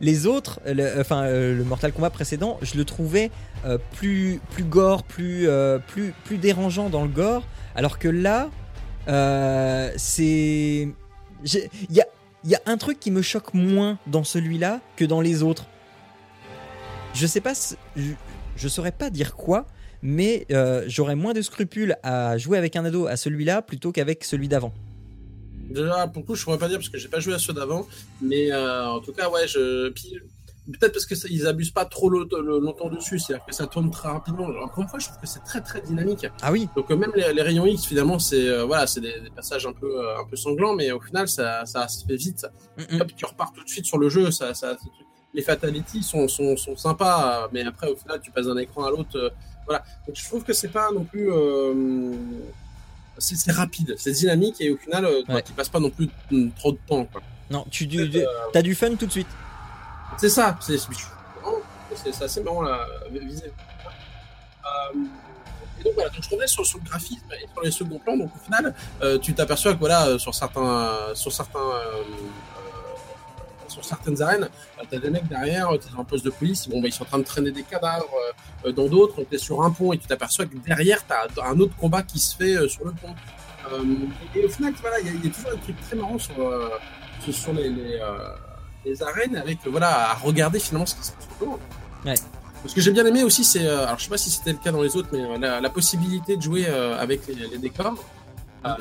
[0.02, 3.30] Les autres, le, enfin euh, le Mortal Kombat précédent, je le trouvais
[3.66, 7.44] euh, plus plus gore, plus euh, plus plus dérangeant dans le gore,
[7.76, 8.50] alors que là,
[9.10, 10.88] euh, c'est
[11.44, 12.06] il y a
[12.44, 15.66] il y a un truc qui me choque moins dans celui-là que dans les autres.
[17.16, 17.54] Je sais pas,
[17.96, 18.12] je,
[18.56, 19.66] je saurais pas dire quoi,
[20.02, 24.24] mais euh, j'aurais moins de scrupules à jouer avec un ado à celui-là plutôt qu'avec
[24.24, 24.74] celui d'avant.
[25.70, 27.54] Déjà, pour le coup, je pourrais pas dire parce que j'ai pas joué à ceux
[27.54, 27.88] d'avant,
[28.22, 29.90] mais euh, en tout cas, ouais, je.
[30.68, 33.68] Peut-être parce que ça- ils abusent pas trop le- le- longtemps dessus, c'est-à-dire que ça
[33.68, 34.48] tourne très rapidement.
[34.64, 36.26] Encore une fois, je trouve que c'est très très dynamique.
[36.42, 39.20] Ah oui, Donc euh, même les, les rayons X, finalement, c'est euh, voilà, c'est des,
[39.22, 42.48] des passages un peu un peu sanglants, mais au final, ça, ça se fait vite.
[42.80, 43.02] Mm, mm.
[43.02, 44.32] Hop, tu repars tout de suite sur le jeu.
[44.32, 44.76] Ça, ça,
[45.36, 48.90] les fatalities sont, sont, sont sympas, mais après, au final, tu passes d'un écran à
[48.90, 49.16] l'autre.
[49.18, 49.30] euh,
[49.68, 49.84] voilà.
[50.08, 51.32] Donc je trouve que c'est pas non plus.
[51.32, 52.14] euh,
[53.18, 55.42] c'est rapide, c'est dynamique et au final, euh, Ouais.
[55.42, 56.10] tu passes pas non plus
[56.58, 57.06] trop de temps.
[57.06, 57.22] quoi.
[57.50, 57.88] non, tu
[58.54, 59.28] t'as du fun tout de suite.
[60.18, 60.78] C'est ça, c'est
[62.24, 63.46] assez marrant là, visé.
[63.46, 65.00] Euh,
[65.80, 68.18] et donc voilà, donc je revenais sur, sur le graphisme et sur les seconds plans.
[68.18, 72.02] Donc au final, euh, tu t'aperçois que voilà, sur certains, sur certains, euh,
[73.76, 74.44] sur certaines arènes,
[74.80, 76.94] euh, t'as des mecs derrière, euh, t'es dans un poste de police, bon, bah, ils
[76.94, 78.10] sont en train de traîner des cadavres.
[78.66, 81.76] euh, dans d'autres, t'es sur un pont et tu t'aperçois que derrière, t'as un autre
[81.78, 83.14] combat qui se fait euh, sur le pont.
[84.36, 86.18] Et au final, voilà, il y, a- il y a toujours un truc très marrant
[86.20, 86.36] sur,
[87.32, 88.00] sur, les, les,
[88.86, 91.60] les arènes avec voilà à regarder finalement ce qui se passe autour.
[92.06, 92.14] Ouais.
[92.68, 94.72] Ce que j'ai bien aimé aussi, c'est alors je sais pas si c'était le cas
[94.72, 97.96] dans les autres, mais la, la possibilité de jouer avec les, les décors.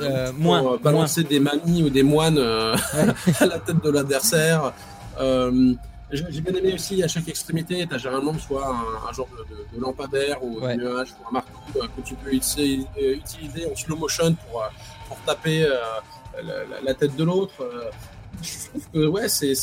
[0.01, 2.75] Euh, pour, moins, euh, balancer des mamies ou des moines euh,
[3.39, 4.73] à la tête de l'adversaire.
[5.19, 5.73] Euh,
[6.11, 9.55] j'ai bien aimé aussi à chaque extrémité, tu as généralement soit un, un genre de,
[9.55, 10.75] de- de lampadaire ou Ouais.
[10.77, 14.63] de nuage ou un marteau que tu peux utiliser, utiliser en slow motion pour,
[15.07, 15.67] pour taper
[16.83, 17.53] la, tête de l'autre.
[18.41, 19.53] je trouve que ouais, c'est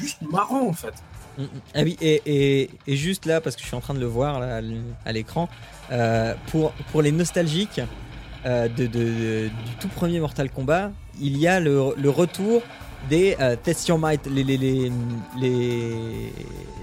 [0.00, 0.94] juste marrant en fait.
[1.38, 1.46] Mm, mm.
[1.74, 4.06] Ah oui, et, et, et juste là, parce que je suis en train de le
[4.06, 4.60] voir là,
[5.06, 5.48] à l'écran,
[5.90, 7.80] euh, pour, pour les nostalgiques
[8.44, 12.62] de, de- de- du tout premier Mortal Kombat, il y a le, le retour
[13.10, 14.92] des euh, Test Your Might, les, les, les,
[15.40, 16.32] les,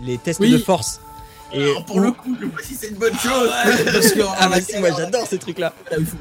[0.03, 0.51] les tests Oui.
[0.51, 1.01] de force.
[1.53, 3.49] Et Alors, pour le coup, je vois si c'est une bonne chose.
[3.85, 5.73] Parce que Ah bah si, moi j'adore ces trucs-là.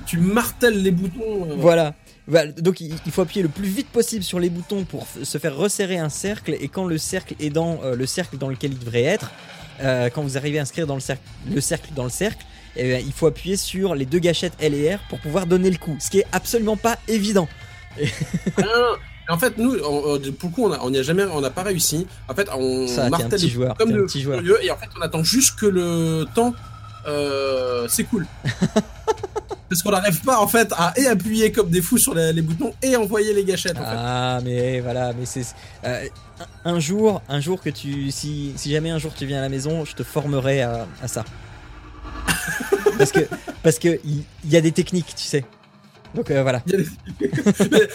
[0.07, 1.51] tu martèles les boutons.
[1.51, 1.55] euh.
[1.59, 1.94] Voilà.
[2.31, 5.57] Voilà, donc il faut appuyer le plus vite possible sur les boutons pour se faire
[5.57, 8.79] resserrer un cercle et quand le cercle est dans euh, le cercle dans lequel il
[8.79, 9.31] devrait être,
[9.81, 12.44] euh, quand vous arrivez à inscrire dans le cercle, le cercle dans le cercle,
[12.77, 15.71] eh bien, il faut appuyer sur les deux gâchettes L et R pour pouvoir donner
[15.71, 17.49] le coup, ce qui est absolument pas évident.
[17.99, 18.03] Ah,
[18.59, 18.97] non, non.
[19.31, 21.63] En fait, nous, on- on- pour le coup, on a- on jamais, on n'a pas
[21.63, 22.07] réussi.
[22.29, 24.41] En fait, on Ça, t'es un martèle petit joueur, comme le petit joueur.
[24.63, 26.55] et en fait, on attend juste que le temps
[27.07, 28.27] euh, s'écoule.
[29.69, 32.41] Parce qu'on n'arrive pas en fait à et appuyer comme des fous sur les, les
[32.41, 33.77] boutons et envoyer les gâchettes.
[33.77, 33.87] En fait.
[33.97, 35.45] Ah mais voilà, mais c'est
[35.85, 36.07] euh,
[36.65, 39.43] un un jour, un jour que tu, si, si jamais un jour tu viens à
[39.43, 41.23] la maison, je te formerai à, à ça.
[42.99, 43.21] Parce que
[43.62, 45.45] parce que il y, a des techniques, tu sais.
[46.14, 46.62] Donc euh, voilà.
[46.67, 47.87] Mais, euh,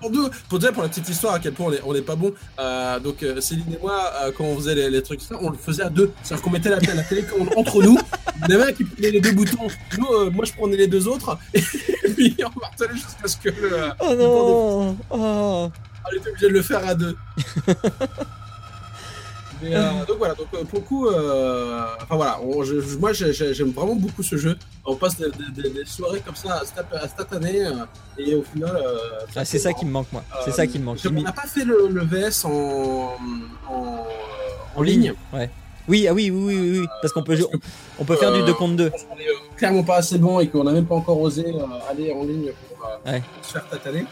[0.00, 2.02] pour, nous, pour déjà pour la petite histoire à quel point on est, on est
[2.02, 2.32] pas bon.
[2.60, 5.56] euh, donc Céline et moi, euh, quand on faisait les, les trucs, ça, on le
[5.56, 6.12] faisait à deux.
[6.22, 7.02] C'est-à-dire qu'on mettait la, la
[7.56, 7.98] entre nous.
[8.36, 9.66] Il y en avait un qui prenait les deux boutons.
[9.98, 11.36] Nous, moi, je prenais les deux autres.
[11.54, 11.60] Et
[12.10, 15.70] puis on martelait jusqu'à ce que le, Oh non Oh
[16.08, 17.16] on était obligé de le faire à deux.
[19.62, 23.12] Mais, euh, donc voilà, donc euh, pour le coup, euh, enfin voilà, on- je- moi
[23.14, 24.56] j'ai- j'ai- j'aime vraiment beaucoup ce jeu.
[24.84, 26.64] On passe des, des- des- des soirées comme ça à
[27.66, 27.72] euh,
[28.18, 28.76] et au final.
[29.34, 30.22] Ah, c'est ça qui me manque moi.
[30.44, 30.98] C'est ça qui me manque.
[31.06, 33.16] On n'a pas fait le, le VS en,
[33.70, 34.06] en,
[34.76, 35.14] en ligne.
[35.32, 35.50] Ouais.
[35.88, 37.38] Oui, ah oui, oui, oui, oui, oui, parce qu'on peut,
[38.00, 38.84] on peut faire du Euh, 2 contre 2.
[38.86, 41.46] Je pense qu'on est clairement pas assez bon et qu'on n'a même pas encore osé
[41.88, 43.22] aller en ligne pour, Ouais.
[43.36, 44.04] pour se faire tataner.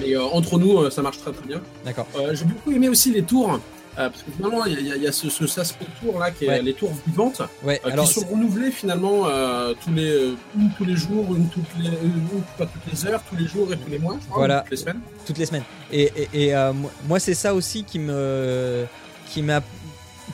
[0.00, 1.60] Mais entre nous, ça marche très très bien.
[1.84, 2.06] D'accord.
[2.32, 3.58] J'ai beaucoup aimé aussi les tours.
[4.00, 5.60] Euh, parce que finalement, il y a, il y a- il y a ce, ce,
[5.60, 6.62] aspect tour là qui est Ouais.
[6.62, 10.70] les tours vivantes Ouais, euh, alors qui sont renouvelées finalement euh, tous les euh, une
[10.76, 13.72] tous les jours, une toutes les une, une pas toutes les heures, tous les jours
[13.72, 14.58] et tous les mois, je crois, Voilà.
[14.58, 15.00] ou toutes les semaines.
[15.26, 15.64] toutes les semaines.
[15.92, 16.72] Et, et, et, euh,
[17.06, 18.86] moi- c'est ça aussi qui me,
[19.28, 19.60] qui m'a,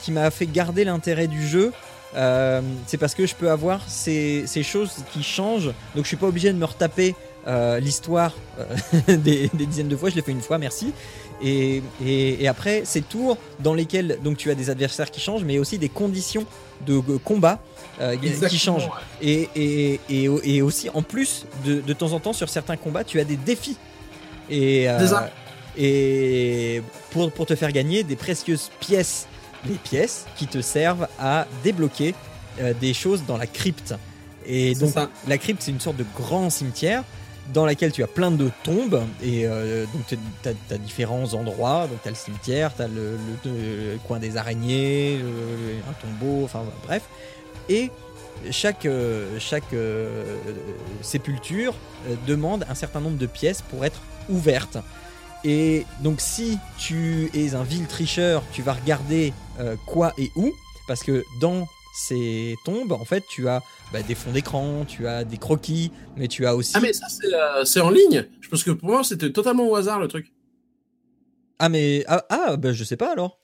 [0.01, 1.71] qui m'a fait garder l'intérêt du jeu.
[2.15, 6.15] Euh, c'est parce que je peux avoir ces, ces choses qui changent, donc je suis
[6.17, 7.15] pas obligé de me retaper
[7.47, 8.65] euh, l'histoire euh,
[9.17, 10.09] des, des dizaines de fois.
[10.09, 10.93] Je l'ai fait une fois, merci.
[11.41, 15.43] Et, et, et après, ces tours dans lesquels donc tu as des adversaires qui changent,
[15.43, 16.45] mais aussi des conditions
[16.85, 17.59] de combat
[18.01, 18.89] euh, qui changent.
[19.21, 23.37] Et, aussi, en plus, de, de temps en temps, sur certains combats, tu as des
[23.37, 23.77] défis.
[24.49, 25.07] Et, euh,
[25.77, 29.27] et pour, pour te faire gagner des précieuses pièces,
[29.65, 32.15] des pièces qui te servent à débloquer
[32.59, 33.95] euh, des choses dans la crypte.
[34.45, 35.09] Et donc, ça.
[35.27, 37.03] la crypte, c'est une sorte de grand cimetière
[37.53, 42.01] dans laquelle tu as plein de tombes et euh, donc tu as, différents endroits donc
[42.01, 43.17] tu as le cimetière tu as le,
[44.07, 47.03] coin des araignées le- un tombeau enfin bref.
[47.69, 47.91] Et
[48.51, 50.37] chaque, euh, chaque euh,
[51.01, 51.73] sépulture
[52.07, 54.77] euh, demande un certain nombre de pièces pour être ouverte.
[55.43, 60.51] Et donc si tu es un vil tricheur tu vas regarder euh, quoi et où
[60.87, 65.23] parce que dans ces tombes en fait tu as bah, des fonds d'écran tu as
[65.23, 68.25] des croquis mais tu as aussi Ah mais ça c'est euh, c'est en ligne.
[68.39, 70.31] Je pense que pour moi c'était totalement au hasard le truc.
[71.59, 73.39] Ah mais ah, ah bah je sais pas alors.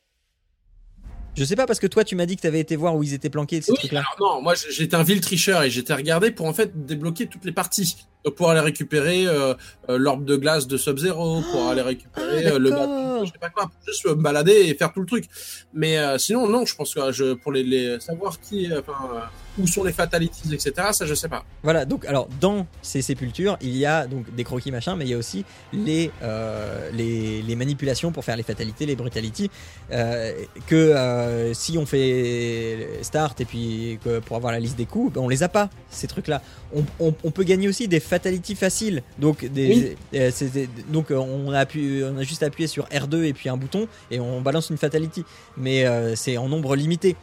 [1.36, 3.14] Je sais pas parce que toi tu m'as dit que t'avais été voir où ils
[3.16, 4.04] étaient planqués ces Oui, trucs là.
[4.20, 7.46] alors non, moi j'étais un vil tricheur et j'étais regardé pour en fait débloquer toutes
[7.46, 8.06] les parties.
[8.32, 9.54] Pour aller récupérer euh,
[9.90, 13.38] euh, l'orbe de glace de Sub-Zero, pour aller récupérer ah, euh, le bateau, je sais
[13.38, 15.26] pas quoi, pour juste me balader et faire tout le truc.
[15.74, 19.10] Mais euh, sinon non, je pense que je, pour les, les savoir qui, euh, enfin
[19.14, 19.20] euh,
[19.60, 20.74] où sont les fatalities, etc.
[20.94, 21.44] Ça je sais pas.
[21.64, 25.12] Voilà donc alors dans ces sépultures il y a donc des croquis machin mais il
[25.12, 29.50] y a aussi les euh, les, les manipulations pour faire les fatalités les brutalities
[29.92, 30.34] euh,
[30.68, 35.14] que euh, si on fait start et puis que pour avoir la liste des coups
[35.14, 36.42] ben, on les a pas ces trucs là.
[36.76, 39.68] On, on- on peut gagner aussi des fatalities faciles donc des,
[40.14, 40.20] Oui.
[40.20, 43.50] euh, des- donc euh, on a appuyé, on a juste appuyé sur R2 et puis
[43.50, 45.24] un bouton et on balance une fatality
[45.58, 47.16] mais euh, c'est en nombre limité.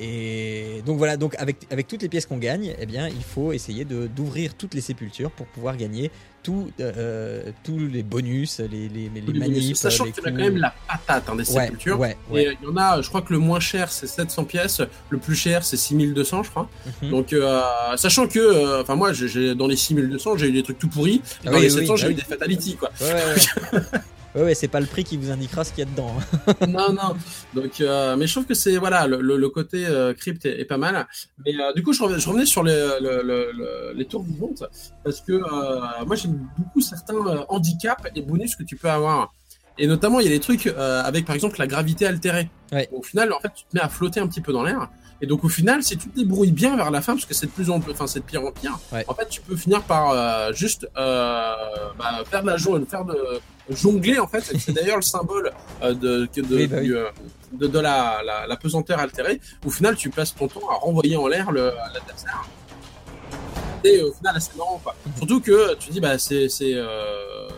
[0.00, 3.52] Et donc voilà, donc avec, avec toutes les pièces qu'on gagne, eh bien, il faut
[3.52, 6.10] essayer d'ouvrir toutes les sépultures pour pouvoir gagner
[6.42, 9.76] tout, euh, tous les bonus, les, les, les manifs.
[9.76, 12.00] Sachant qu'il y en a quand même la patate hein, des ouais, sépultures.
[12.00, 12.46] ouais, Et ouais.
[12.48, 15.18] euh, il y en a, je crois que le moins cher c'est 700 pièces, le
[15.18, 16.68] plus cher c'est 6200 je crois.
[17.02, 17.10] Mhm.
[17.10, 17.60] Donc euh,
[17.96, 21.20] sachant que, euh, enfin moi j'ai- dans les 6200 j'ai eu des trucs tout pourris,
[21.46, 22.90] Ah dans oui, les oui, 700 bah j'ai eu des fatalities quoi.
[24.34, 26.14] Ouais, ouais, c'est pas le prix qui vous indiquera ce qu'il y a dedans.
[26.48, 26.54] hein.
[26.68, 27.14] non non.
[27.54, 30.78] Donc euh, mais je trouve que c'est voilà le, côté euh, crypte est, est pas
[30.78, 31.06] mal.
[31.44, 34.22] Mais euh, du coup je revenais, je revenais sur les, le- le- le- les tours
[34.22, 34.64] vivantes
[35.04, 39.34] parce que euh, moi j'aime beaucoup certains handicaps et bonus que tu peux avoir.
[39.78, 42.48] Et notamment il y a des trucs avec par exemple la gravité altérée.
[42.72, 42.88] Ouais.
[42.92, 44.88] Au final en fait tu te mets à flotter un petit peu dans l'air.
[45.22, 47.46] Et donc au final, si tu te débrouilles bien vers la fin, parce que c'est
[47.46, 49.04] de plus en plus, enfin c'est de pire en pire, Ouais.
[49.06, 51.54] en fait tu peux finir par euh, juste euh,
[51.96, 53.16] bah, faire de la jongle, faire de
[53.70, 54.40] jongler en fait.
[54.40, 56.86] C'est d'ailleurs le symbole euh, de, que de, Oui, bah oui.
[56.86, 57.08] du, euh,
[57.52, 59.40] de, de la, la, la pesanteur altérée.
[59.64, 62.42] Au final, tu passes ton temps à renvoyer en l'air le- l'adversaire.
[63.84, 64.94] Et au final, c'est marrant quoi.
[65.06, 65.12] Mhm.
[65.18, 67.48] Surtout que tu dis bah c'est c'est euh,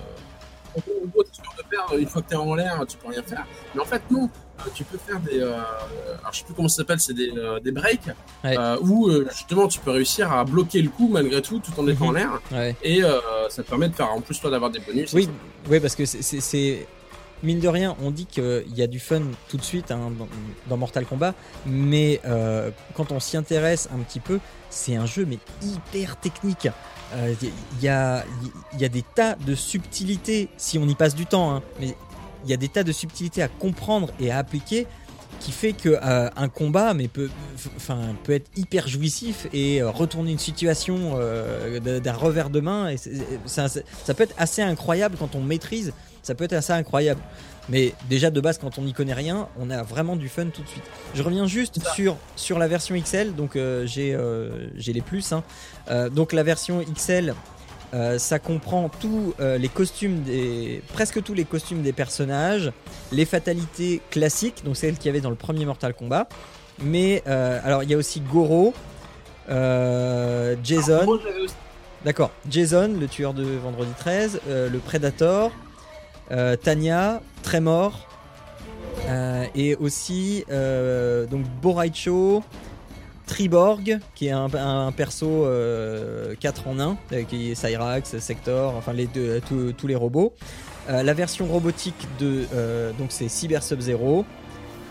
[1.96, 3.46] une fois que t'es en l'air, tu peux rien faire.
[3.74, 4.28] Mais en fait non.
[4.60, 5.52] Euh, tu peux faire des, euh,
[6.20, 8.06] alors je sais plus comment ça s'appelle, c'est des, euh, des breaks,
[8.44, 8.56] Ouais.
[8.82, 12.10] où justement tu peux réussir à bloquer le coup malgré tout, tout en étant Mhm.
[12.10, 12.76] en l'air, Ouais.
[12.82, 13.02] et
[13.50, 15.12] ça te permet de faire en plus toi d'avoir des bonus.
[15.12, 15.28] Oui,
[15.68, 16.86] oui, parce que c'est-
[17.42, 20.12] mine de rien, on dit qu'il y a du fun tout de suite hein,
[20.68, 21.34] dans, Mortal Kombat,
[21.66, 24.38] mais euh, quand on s'y intéresse un petit peu,
[24.70, 26.68] c'est un jeu mais hyper technique.
[27.14, 28.24] Euh, Il y, a,
[28.72, 31.94] il y a des tas de subtilités si on y passe du temps, hein, mais
[32.44, 34.86] il y a des tas de subtilités à comprendre et à appliquer
[35.40, 37.28] qui fait que euh, un combat mais peut,
[37.76, 42.88] enfin, peut être hyper jouissif et euh, retourner une situation euh, d'un revers de main.
[42.90, 42.96] Et
[43.46, 43.68] ça
[44.14, 45.92] peut être assez incroyable quand on maîtrise.
[46.22, 47.20] Ça peut être assez incroyable.
[47.68, 50.62] Mais déjà de base, quand on n'y connaît rien, on a vraiment du fun tout
[50.62, 50.84] de suite.
[51.14, 53.34] Je reviens juste sur, sur la version XL.
[53.34, 54.16] Donc j'ai
[54.76, 55.32] j'ai les plus.
[55.32, 55.42] hein.
[56.10, 57.34] Donc la version XL,
[57.94, 62.72] euh, ça comprend tous euh, les costumes des presque tous les costumes des personnages,
[63.12, 66.28] les fatalités classiques, donc celles qu'il y avait dans le premier Mortal Kombat.
[66.82, 68.74] Mais euh, alors il y a aussi Goro,
[70.64, 71.54] Jason, aussi-
[72.04, 75.52] d'accord, Jason, le tueur de Vendredi 13, euh, le Predator,
[76.62, 78.08] Tanya, Tremor,
[79.54, 82.42] et aussi donc Boraicho,
[83.26, 88.74] Triborg, qui est un, un perso euh, 4 en 1, euh, qui est Cyrax, Sector,
[88.76, 89.40] enfin les deux,
[89.76, 90.34] tous- les robots.
[90.90, 94.24] Euh, la version robotique de euh, donc c'est Cyber Sub-Zero.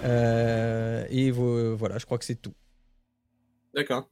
[0.06, 2.54] Euh, et vo- voilà, je crois que c'est tout.
[3.76, 4.10] D'accord.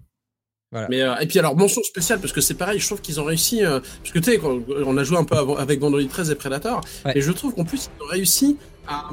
[0.72, 0.88] Voilà.
[0.90, 3.26] Mais euh, et puis alors mention spéciale parce que c'est pareil, je trouve qu'ils ont
[3.26, 6.32] réussi euh, parce que tu sais on a joué un peu avant- avec Vendredi 13
[6.32, 7.12] et Predator Ouais.
[7.18, 8.58] et je trouve qu'en plus ils ont réussi
[8.88, 9.10] à,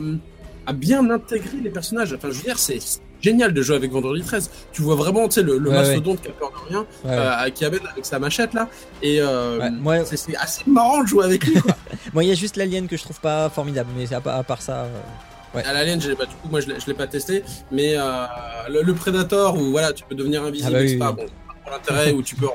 [0.67, 2.13] à bien intégrer les personnages.
[2.13, 2.79] Enfin je veux dire c'est
[3.23, 4.51] génial de jouer avec Vendredi 13.
[4.73, 7.11] Tu vois vraiment tu sais le, le Ouais, mastodonte qui a peur de rien, Ouais,
[7.13, 8.69] euh, qui amène avec sa machette là
[9.03, 11.55] et euh, Ouais, moi- c'est- assez marrant de jouer avec lui.
[12.15, 14.63] Moi, il y a juste l'alien que je trouve pas formidable, mais à, à part
[14.63, 14.83] ça.
[14.85, 14.89] euh,
[15.55, 15.65] Ouais.
[15.65, 17.43] À l'alien, j'ai- bah, du coup moi je l'ai pas testé,
[17.73, 18.03] mais euh,
[18.69, 20.99] le, le Predator où voilà tu peux devenir invisible, Ah bah oui, oui.
[20.99, 21.27] Bon,
[21.71, 22.47] l'intérêt où tu peux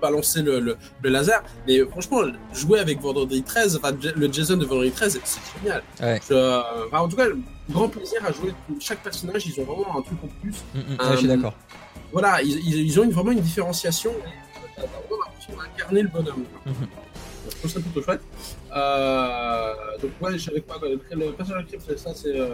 [0.00, 1.42] balancer le, le, le laser.
[1.66, 5.82] Mais franchement, jouer avec Vendredi 13, enfin, le Jason de Vendredi 13, c'est génial.
[6.00, 6.20] Ouais.
[6.28, 7.26] Je, euh, enfin, en tout cas,
[7.70, 8.52] grand plaisir à jouer.
[8.80, 10.54] Chaque personnage, ils ont vraiment un truc en plus.
[10.74, 11.54] mm, mm, ouais, je suis Euh, d'accord.
[12.12, 14.10] Voilà, ils, ont une, vraiment une différenciation.
[14.10, 16.44] euh, T'as vraiment l'impression d'incarner le bonhomme.
[16.66, 16.74] Mhm.
[17.50, 18.20] Je trouve ça plutôt chouette.
[18.74, 20.76] Euh, donc ouais, je savais quoi.
[20.82, 22.50] Le, personnage actif, c'est ça, c'est euh,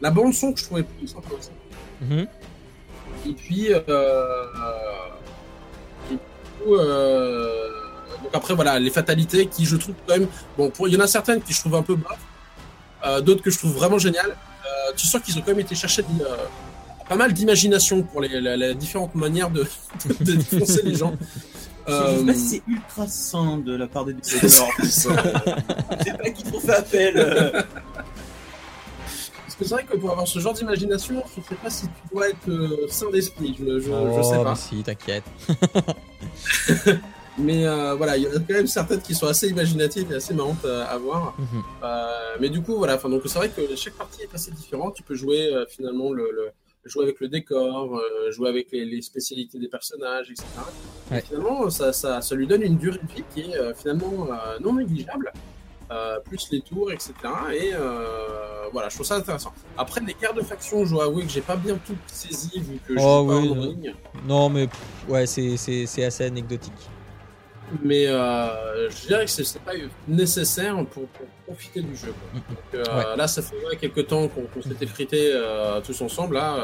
[0.00, 1.50] la bande son que je trouvais plus sympa aussi.
[2.00, 2.26] Mhm.
[3.26, 3.80] Et puis, euh,
[6.68, 7.48] coup, euh,
[8.22, 11.06] donc après voilà, les fatalités qui je trouve quand même, bon, il y en a
[11.06, 12.16] certaines qui je trouve un peu bas,
[13.06, 14.30] euh, d'autres que je trouve vraiment géniales.
[14.64, 16.08] Euh, tu sens qu'ils ont quand même été chercher de,
[17.08, 19.66] pas mal d'imagination pour les, les- les différentes manières de,
[20.20, 21.14] de défoncer les gens.
[21.86, 24.68] Je sais pas si c'est ultra sain de la part des développeurs.
[24.80, 25.08] Je sais
[26.22, 27.64] pas qui trop fait appel.
[29.60, 29.64] Euh.
[29.64, 32.48] C'est vrai que pour avoir ce genre d'imagination, je sais pas si tu dois être
[32.48, 34.54] euh, sain d'esprit, je, je, je Oh, sais mais pas.
[34.54, 35.24] si, t'inquiète.
[37.40, 40.16] Mais euh, voilà, il y en a quand même certaines qui sont assez imaginatives et
[40.16, 41.36] assez marrantes à, à voir.
[41.38, 41.62] Mhm.
[41.84, 42.08] Euh,
[42.40, 44.94] mais du coup, voilà, enfin, donc c'est vrai que chaque partie est assez différente.
[44.96, 46.50] Tu peux jouer euh, finalement le, le-
[46.84, 50.46] jouer avec le décor, euh, jouer avec les, les spécialités des personnages, etc.
[51.12, 51.18] Ouais.
[51.18, 54.26] Et finalement, ça, ça, ça lui donne une durée de vie qui est euh, finalement
[54.32, 55.30] euh, non négligeable.
[55.90, 57.12] Euh, plus les tours, etc.
[57.54, 59.52] Et euh, voilà, je trouve ça intéressant.
[59.76, 62.78] Après, les cartes de faction, je dois avouer que j'ai pas bien tout saisi vu
[62.86, 63.62] que je Oh, suis pas en non.
[63.62, 63.94] ligne.
[64.26, 64.68] Non, mais
[65.08, 65.54] ouais, c'est-
[66.04, 66.74] assez anecdotique.
[67.82, 69.72] Mais euh, je dirais que c'est pas
[70.06, 72.12] nécessaire pour, pour profiter du jeu.
[72.32, 72.40] quoi.
[72.84, 75.32] Donc, Là, ça fait ouais, quelques temps qu'on s'était frité
[75.86, 76.56] tous ensemble, là,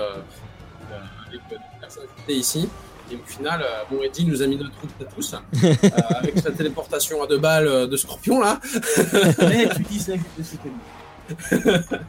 [1.29, 2.69] avec des personnes qui étaient ici.
[3.13, 5.35] Et au final, euh, bon, Eddie nous a mis notre route à tous,
[5.65, 5.75] euh,
[6.19, 8.59] avec sa téléportation à deux balles euh, de scorpion, là.
[9.41, 10.59] Mais tu dis ça, je sais
[11.91, 11.97] pas.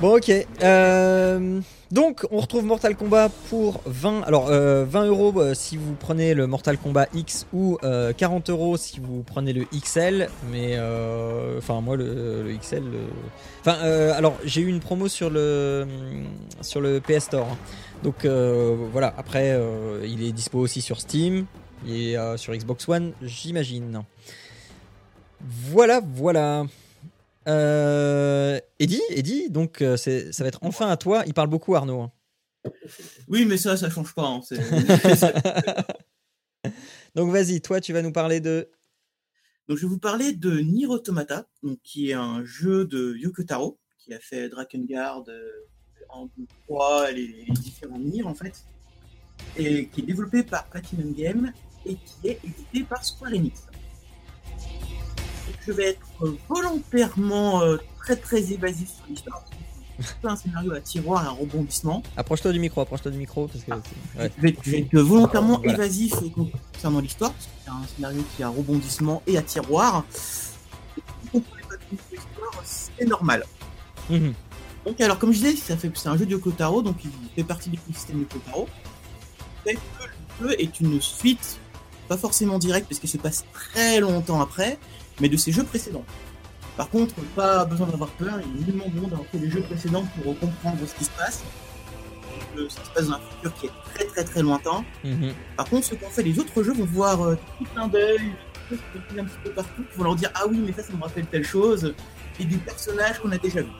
[0.00, 0.30] Bon, ok.
[0.62, 1.60] Euh,
[1.92, 4.22] donc, on retrouve Mortal Kombat pour 20.
[4.26, 8.76] Alors, euh, 20 euros si vous prenez le Mortal Kombat X ou euh, 40 euros
[8.76, 10.28] si vous prenez le XL.
[10.50, 12.82] Mais, euh, enfin, moi, le, le XL.
[12.82, 12.98] le-
[13.60, 15.86] Enfin, euh, alors, j'ai eu une promo sur le
[16.60, 17.46] sur le PS Store.
[17.52, 17.56] hein.
[18.04, 19.12] Donc, euh, voilà.
[19.16, 21.46] Après, euh, il est dispo aussi sur Steam
[21.88, 24.04] et euh, sur Xbox One, j'imagine.
[25.40, 26.66] Voilà, voilà.
[27.48, 31.24] Euh, Eddie, Eddie, donc euh, ça va être enfin à toi.
[31.26, 32.02] Il parle beaucoup Arnaud.
[32.02, 32.12] hein.
[33.28, 34.26] Oui, mais ça, ça change pas.
[34.26, 34.40] hein,
[37.14, 38.68] Donc vas-y, toi tu vas nous parler de.
[39.68, 43.44] Donc, je vais vous parler de Nier Automata, donc, qui est un jeu de Yoko
[43.44, 45.48] Taro, qui a fait Drakengard, euh,
[46.14, 48.64] 1, 2, 3, les, les différents Nier, en fait,
[49.56, 51.52] et qui est développé par Platinum Game
[51.86, 53.62] et qui est édité par Square Enix.
[53.66, 59.44] Donc, je vais être volontairement euh, très très évasif sur l'histoire.
[60.00, 62.02] C'est un scénario à tiroir et un rebondissement.
[62.16, 63.70] Approche-toi du micro, approche-toi du micro parce que.
[63.72, 64.30] ouais.
[64.36, 65.74] Je vais, je vais être volontairement Voilà.
[65.74, 66.14] évasif
[66.72, 70.04] concernant l'histoire, parce que c'est un scénario qui a rebondissement et à tiroir.
[70.10, 73.44] Et si vous comprenez pas tout l'histoire, c'est normal.
[74.10, 74.34] Mhm.
[74.84, 77.10] Donc, alors, comme je disais, ça fait, c'est un jeu de Yoko Taro, donc il
[77.34, 78.68] fait partie de l'écosystème Yoko Taro.
[79.64, 79.80] Fait que
[80.40, 81.58] le jeu est une suite,
[82.08, 84.78] pas forcément directe, parce qu'il se passe très longtemps après,
[85.20, 86.04] mais de ses jeux précédents.
[86.76, 90.04] Par contre, pas besoin d'avoir peur, il est nullement bon d'avoir fait les jeux précédents
[90.22, 91.42] pour comprendre ce qui se passe.
[92.58, 94.84] Euh, Ça se passe dans un futur qui est très très très lointain.
[95.04, 95.32] Mhm.
[95.56, 98.32] Par contre, ceux qui ont fait les autres jeux vont voir euh, tout plein d'œil,
[98.72, 101.26] un petit peu partout, qui vont leur dire Ah oui, mais ça, ça me rappelle
[101.26, 101.94] telle chose,
[102.40, 103.70] et des personnages qu'on a déjà vus.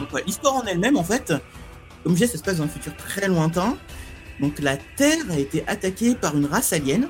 [0.00, 1.32] Donc, ouais, l'histoire en elle-même, en fait,
[2.02, 3.76] comme je disais, ça se passe dans un futur très lointain.
[4.40, 7.08] Donc, la Terre a été attaquée par une race alien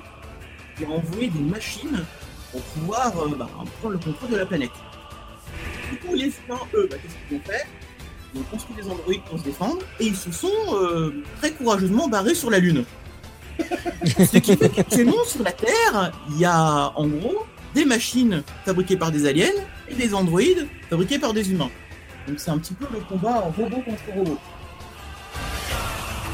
[0.76, 2.04] qui a envoyé des machines
[2.52, 3.48] pour pouvoir euh, bah,
[3.80, 4.70] prendre le contrôle de la planète.
[5.90, 7.66] Du coup, les humains, eux, bah, qu'est-ce qu'ils ont fait
[8.34, 12.08] Ils ont construit des androïdes pour se défendre et ils se sont euh, très courageusement
[12.08, 12.84] barrés sur la Lune.
[14.04, 18.96] Ce qui fait qu'actuellement sur la Terre, il y a en gros des machines fabriquées
[18.96, 19.52] par des aliens
[19.88, 21.70] et des androïdes fabriqués par des humains.
[22.28, 24.38] Donc c'est un petit peu le combat en robot contre robot.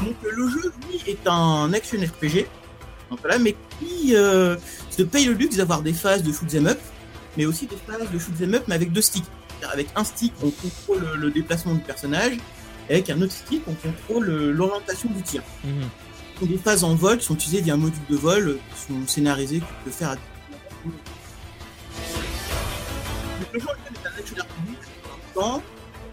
[0.03, 2.45] Donc le jeu, lui, est un action RPG.
[3.09, 4.57] Donc voilà, mais qui euh,
[4.89, 6.79] se paye le luxe d'avoir des phases de shoot'em up,
[7.37, 9.23] mais aussi des phases de shoot'em up mais avec deux sticks.
[9.59, 12.33] C'est-à-dire avec un stick, on contrôle le- déplacement du personnage,
[12.89, 15.41] et avec un autre stick, on contrôle l'orientation du tir.
[16.39, 19.07] Sont des phases en vol sont utilisées via un module de vol euh, qui sont
[19.07, 20.93] scénarisés que tu peux faire à Donc,
[23.53, 24.77] le jeu est un action RPG.
[25.35, 25.63] En temps,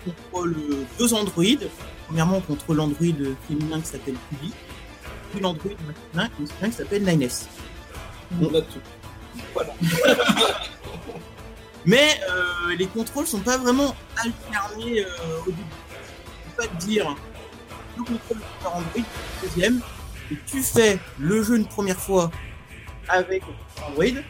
[0.05, 0.57] contrôle
[0.99, 1.69] deux androïdes.
[2.07, 4.53] Premièrement, on contrôle l'androïde féminin qui s'appelle Kubi,
[5.31, 5.79] puis l'androïde
[6.15, 7.29] masculin qui s'appelle Nines.
[8.41, 8.81] On a tout.
[11.87, 15.63] Mais euh, les contrôles sont pas vraiment alternés euh, au début.
[16.45, 17.17] Je peux pas te dire,
[17.97, 19.81] le contrôle par Android, le deuxième,
[20.31, 22.31] et tu fais le jeu une première fois
[23.09, 23.43] avec
[23.89, 24.23] Android,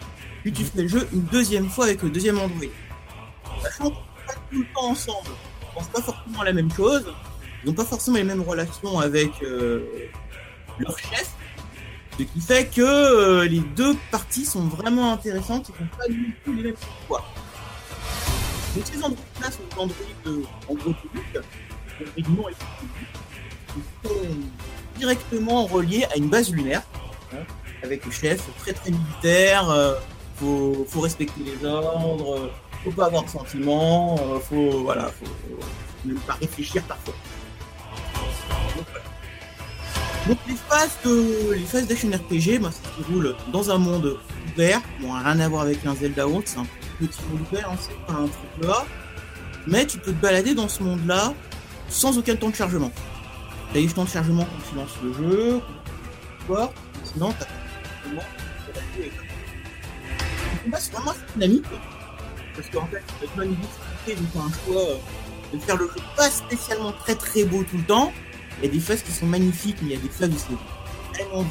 [0.43, 2.71] puis tu fais le jeu une deuxième fois avec le deuxième Android.
[3.63, 5.31] Sachant sont pas tout le temps ensemble,
[5.71, 7.05] ils pensent pas forcément la même chose,
[7.63, 10.09] ils n'ont pas forcément les mêmes relations avec euh,
[10.79, 11.31] leur chef,
[12.19, 16.37] ce qui fait que euh, les deux parties sont vraiment intéressantes et sont pas du
[16.45, 17.29] tout les mêmes pouvoirs.
[18.75, 21.25] Donc ces androïdes-là sont des androïdes euh, en gros publics,
[22.15, 24.15] qui sont
[24.99, 26.83] directement reliés à une base lunaire,
[27.33, 27.45] hein,
[27.83, 29.95] avec le chef très très militaire, euh,
[30.37, 32.51] faut, respecter les ordres,
[32.85, 37.15] faut pas avoir de sentiments, euh, faut voilà, faut, faut pas réfléchir parfois.
[40.27, 44.19] Donc, les phases de les phases d'action RPG, bah, ça se déroule dans un monde
[44.53, 46.67] ouvert, bon rien à voir avec un Zelda ou c'est un
[46.99, 48.85] petit monde ouvert, hein, c'est pas un truc là,
[49.67, 51.35] mais tu peux te balader dans ce monde-là
[51.89, 52.91] sans aucun temps de chargement.
[53.73, 55.61] T'as des temps de chargement quand tu lances le jeu,
[56.47, 56.73] vois,
[57.05, 58.23] sinon t'as pas de chargement.
[60.79, 61.15] C'est vraiment
[62.57, 63.03] parce qu'en fait,
[63.37, 64.97] avec difficulté, ils ont fait un choix euh,
[65.55, 68.13] de faire le jeu pas spécialement très très beau tout le temps.
[68.59, 70.39] Il y a des phases qui sont magnifiques, mais il y a des phases où
[70.39, 71.47] c'est vraiment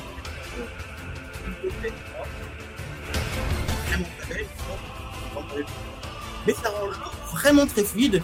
[6.48, 7.00] mais ça rend le jeu
[7.34, 8.24] vraiment très fluide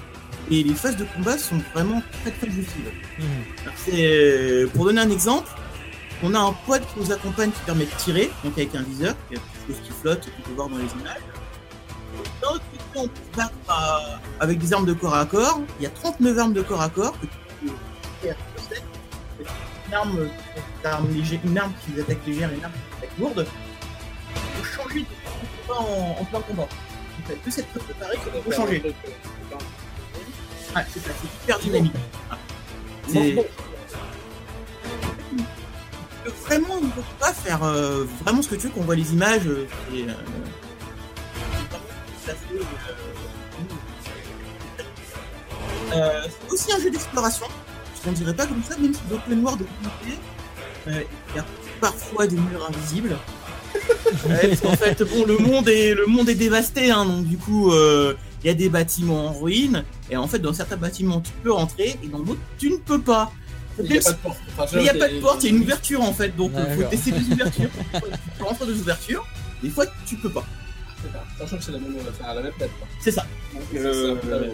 [0.50, 2.92] et les phases de combat sont vraiment très très jouissives.
[3.20, 3.26] Mhm.
[3.76, 5.50] C'est- Pour donner un exemple,
[6.24, 9.16] on a un pod qui nous accompagne qui permet de tirer, donc avec un viseur,
[9.30, 11.18] quelque chose qui flotte, qu'on peut voir dans les images.
[12.98, 13.54] On peut se battre
[14.40, 15.60] avec des armes de corps à corps.
[15.80, 17.32] Il y a 39 armes de corps à corps que tu
[17.62, 17.72] peux
[18.22, 18.36] faire.
[19.88, 23.46] Une arme, une arme, qui attaque légère et une arme qui attaque lourde.
[24.36, 25.06] Il faut changer de
[25.68, 26.64] combat en, en plein combat.
[26.64, 28.82] En fait, que cette chose préparée, il faut changer.
[30.76, 31.94] Ouais, c'est ça, c'est hyper dynamique.
[33.08, 33.36] C'est-
[36.48, 39.14] vraiment on ne peut pas faire euh, vraiment ce que tu veux qu'on voit les
[39.14, 40.14] images euh, et, euh,
[42.30, 42.34] euh,
[45.96, 47.46] euh, c'est aussi un jeu d'exploration.
[48.04, 49.62] Je ne dirais pas comme ça même si l'open world
[50.88, 51.02] euh,
[51.32, 51.46] il y a
[51.82, 53.18] parfois des murs invisibles.
[54.30, 57.38] Ouais, parce qu'en fait bon le monde est le monde est dévasté hein, donc du
[57.38, 59.84] coup euh, il y a des bâtiments en ruine.
[60.10, 63.02] Et en fait dans certains bâtiments tu peux rentrer et dans d'autres tu ne peux
[63.02, 63.32] pas.
[63.78, 64.38] Il n'y a pas de porte.
[64.58, 66.36] Enfin, il n'y a c'est- pas de porte, il y a une ouverture en fait,
[66.38, 67.70] donc il faut tester des ouvertures.
[67.94, 69.28] Des fois, tu peux rentrer des ouvertures,
[69.62, 70.46] des fois tu peux pas.
[71.48, 72.72] C'est que c'est la même, enfin, la même tête.
[72.80, 72.88] quoi.
[73.00, 73.26] C'est ça.
[73.54, 74.54] Donc, Euh, c'est ça, ouais, ouais.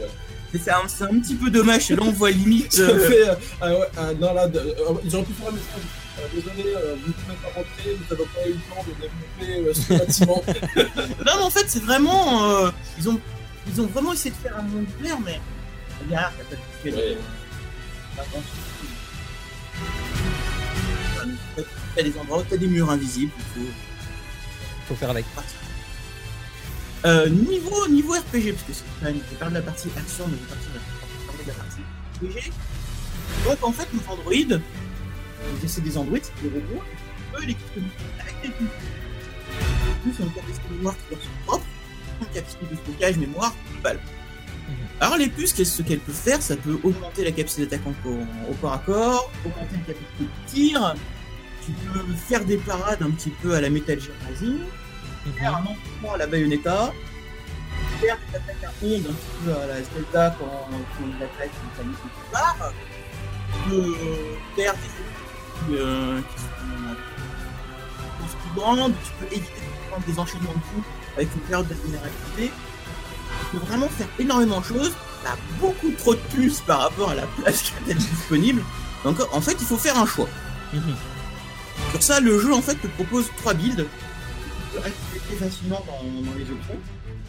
[0.52, 2.74] C'est c'est un, c'est un petit peu dommage, là on voit limite.
[2.74, 4.74] Ça euh, fait, euh, ah ouais, ah, non, là, de- euh,
[5.06, 5.88] ils auraient pu faire un message.
[6.20, 8.94] Euh, désolé, euh, vous ne pouvez pas rentrer, vous n'avez pas eu le temps de
[9.48, 10.44] développer euh, ce bâtiment.
[11.26, 12.50] Non, mais en fait, c'est vraiment.
[12.66, 13.20] euh, ils, ont,
[13.74, 15.40] ils ont vraiment essayé de faire un monde clair, mais.
[16.06, 17.18] Regarde, t'as pas de Ouais.
[21.96, 23.70] T'as des endroits où t'as des murs invisibles, il faut.
[24.90, 25.26] Faut faire avec.
[27.06, 30.26] Euh, niveau, niveau RPG, parce que c'est quand même, je parle de la partie action,
[30.28, 31.82] mais je partir de la- partie
[32.20, 32.52] RPG.
[33.46, 34.62] Donc en fait, nos androïdes,
[35.66, 36.84] c'est des androïdes, c'est des robots,
[37.36, 37.56] eux, les
[38.20, 38.68] avec des puces.
[39.50, 41.66] Les puces ont une capacité de mémoire qui leur sont propres,
[42.22, 44.00] une capacité de stockage mémoire balles.
[45.00, 46.40] Alors les puces, qu'est-ce ce qu'elle peut faire?
[46.44, 50.28] Ça peut augmenter la capacité d'attaque en- au corps à corps, augmenter la capacité de
[50.52, 50.96] tir,
[51.66, 52.00] tu peux
[52.30, 54.60] faire des parades un petit peu à la Metal Gear Rising,
[55.30, 56.94] faire un entraînement à la Bayonetta,
[58.00, 61.52] faire des attaques à ondes un petit peu à la Zelda quand, quand il attaque
[61.64, 62.72] une famille quelque part,
[63.54, 63.96] tu peux
[64.56, 64.80] faire des
[65.70, 66.42] euh, qui
[68.32, 71.74] sont grandes, tu peux éviter de prendre des enchaînements de coups avec une période de
[71.76, 72.52] vulnérabilité.
[73.52, 74.94] Tu peux vraiment faire énormément de choses.
[75.24, 78.64] T'as beaucoup trop de puces par rapport à la place qui est disponible.
[79.04, 80.28] Donc en fait, il faut faire un choix.
[80.74, 80.96] Mhm.
[81.92, 83.86] Sur ça, le jeu en fait te propose trois builds.
[84.80, 86.80] Très facilement dans, dans les options.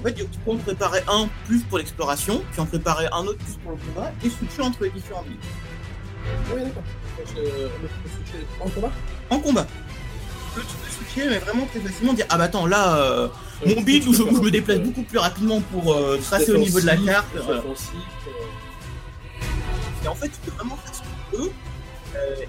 [0.01, 3.39] En fait, tu peux en préparer un plus pour l'exploration, puis en préparer un autre
[3.39, 5.39] plus pour le combat, et switcher entre les différents builds.
[6.55, 6.83] Oui, d'accord.
[7.37, 8.91] Euh, on peut switcher En combat
[9.31, 9.67] En combat.
[10.55, 13.29] Tu peux, switcher, mais vraiment très facilement dire Ah bah attends, là, euh,
[13.67, 16.87] mon build où je, me déplace beaucoup plus rapidement pour euh, tracer au niveau de
[16.87, 17.29] la carte.
[17.45, 17.63] voilà.
[20.05, 21.53] Et en fait, tu peux vraiment faire ce que tu veux.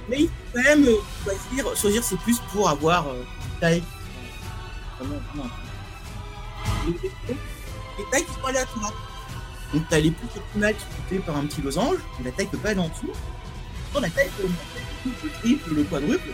[0.10, 0.86] Mais il faut quand même
[1.24, 3.06] choisir, choisir ses plus pour avoir
[3.60, 3.84] taille.
[6.86, 7.38] Les, les-
[7.98, 8.94] les tailles qui sont aléatoires.
[9.74, 12.58] Donc, tu as les plus optimales qui sont par un petit losange, la taille peut
[12.58, 13.12] pas aller en dessous.
[13.94, 16.30] Dans la taille peut augmenter le triple, le quadruple.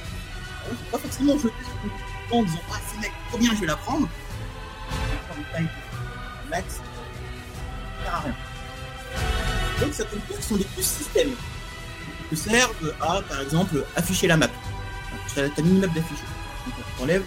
[0.71, 1.53] Il faut pas forcément jeter
[2.29, 4.07] sur en disant Ah, c'est mec, trop bien, je vais la prendre?
[5.57, 5.67] Une
[6.49, 8.35] max, ça sert à rien.
[9.81, 11.29] Donc, certaines puces sont des puces système
[12.29, 14.47] qui servent à, par exemple, afficher la map.
[15.33, 16.23] Tu as ta minimap d'afficher.
[16.65, 17.23] Donc, tu enlèves,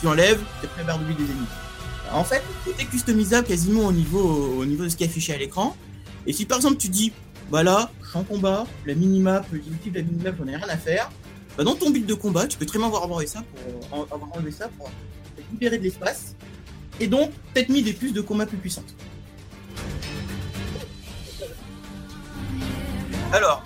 [0.00, 1.46] tu enlèves, plus la barre de vie des ennemis.
[2.12, 2.42] En fait,
[2.78, 5.76] est customisable quasiment au niveau, au niveau de ce qui est affiché à l'écran.
[6.26, 7.12] Et si par exemple tu dis,
[7.50, 10.68] bah là, je suis en combat, la minimap, l'utilité de la minimap, j'en ai rien
[10.68, 11.10] à faire,
[11.56, 13.42] bah dans ton build de combat, tu peux très bien avoir enlevé ça
[13.90, 14.90] pour, avoir enlevé ça pour
[15.52, 16.34] libérer de l'espace.
[17.00, 18.94] Et donc, peut-être mis des puces de combat plus puissantes.
[23.32, 23.64] Alors,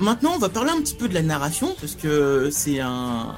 [0.00, 3.36] maintenant, on va parler un petit peu de la narration, parce que c'est un.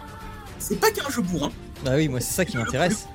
[0.59, 1.53] C'est pas qu'un jeu bourrin.
[1.85, 3.07] Bah oui, moi c'est ça qui m'intéresse.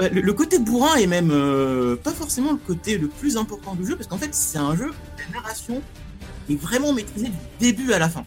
[0.00, 3.74] Euh, Le, le côté bourrin est même euh, pas forcément le côté le plus important
[3.74, 5.80] du jeu, parce qu'en fait, c'est un jeu, où la narration
[6.50, 8.24] est vraiment maîtrisée du début à la fin.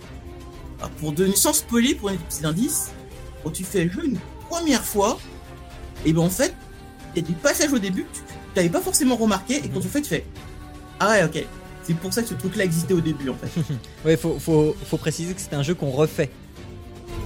[0.80, 2.92] Alors, pour donner sans spoiler, pour donner des petits indices,
[3.44, 4.18] quand tu fais le jeu une
[4.50, 5.20] première fois,
[6.06, 6.54] et ben en fait,
[7.16, 8.24] il y a des passages au début que tu
[8.56, 10.26] n'avais pas forcément remarqué, et quand tu fais, tu fais
[11.00, 11.46] Ah ouais, ok.
[11.88, 13.50] C'est pour ça que ce truc-là existait au début, en fait.
[14.06, 16.30] Ouais, faut, faut, faut préciser que c'est un jeu qu'on refait.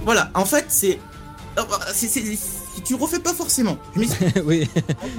[0.04, 1.00] Voilà, en fait, c'est.
[1.92, 4.36] Si tu refais pas forcément, je m'explique.
[4.44, 4.70] oui.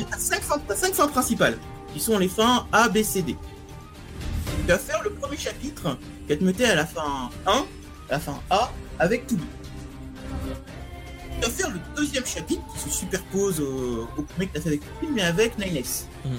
[0.09, 1.57] T'as cinq fins, principales,
[1.93, 3.35] qui sont les fins A, B, C, D.
[4.61, 5.97] Tu vas faire le premier chapitre,
[6.29, 7.65] va te mettre à la fin 1,
[8.09, 9.37] la fin A, avec tout.
[11.35, 14.61] Tu vas faire le deuxième chapitre, qui se superpose au, au premier que tu as
[14.61, 16.05] fait avec tout, mais avec 9S.
[16.25, 16.31] Mhm.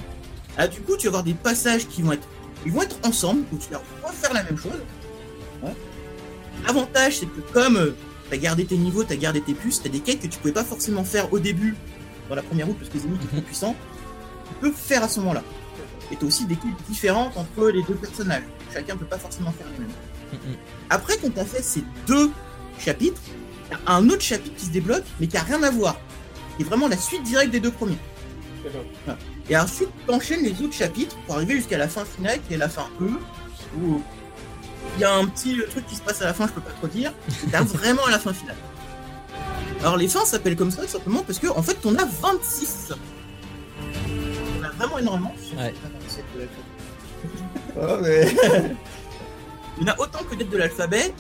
[0.57, 2.27] Ah, du coup, tu vas avoir des passages qui vont être,
[2.65, 4.73] ils vont être ensemble, où tu vas refaire la même chose.
[5.63, 5.75] Ouais.
[6.67, 7.95] L'avantage, c'est que comme
[8.29, 10.27] tu as gardé tes niveaux, tu as gardé tes puces, tu as des quêtes que
[10.27, 11.77] tu pouvais pas forcément faire au début
[12.29, 13.77] dans la première route parce que les ennemis étaient trop puissants,
[14.49, 15.43] tu peux faire à ce moment-là.
[16.11, 18.45] Et tu as aussi des quêtes différentes entre les deux personnages.
[18.73, 20.57] Chacun peut pas forcément faire les mêmes.
[20.91, 22.31] Après qu'on t'a fait ces deux
[22.79, 23.21] chapitres,
[23.71, 25.97] y a un autre chapitre qui se débloque, mais qui a rien à voir.
[26.57, 27.99] Qui est vraiment la suite directe des deux premiers.
[29.51, 32.69] Et ensuite, t'enchaînes les autres chapitres pour arriver jusqu'à la fin finale, qui est la
[32.69, 33.11] fin E,
[33.79, 34.01] où
[34.97, 36.71] il y a un petit truc qui se passe à la fin, je peux pas
[36.71, 37.13] trop dire,
[37.51, 38.57] t'arrives vraiment à la fin finale.
[39.81, 42.93] Alors les fins s'appellent comme ça tout simplement parce que en fait t'en as 26.
[44.61, 45.35] On a vraiment énormément.
[45.59, 45.75] Ouais.
[47.81, 48.33] Ah, mais-
[49.81, 51.13] y en a autant que d'être de l'alphabet.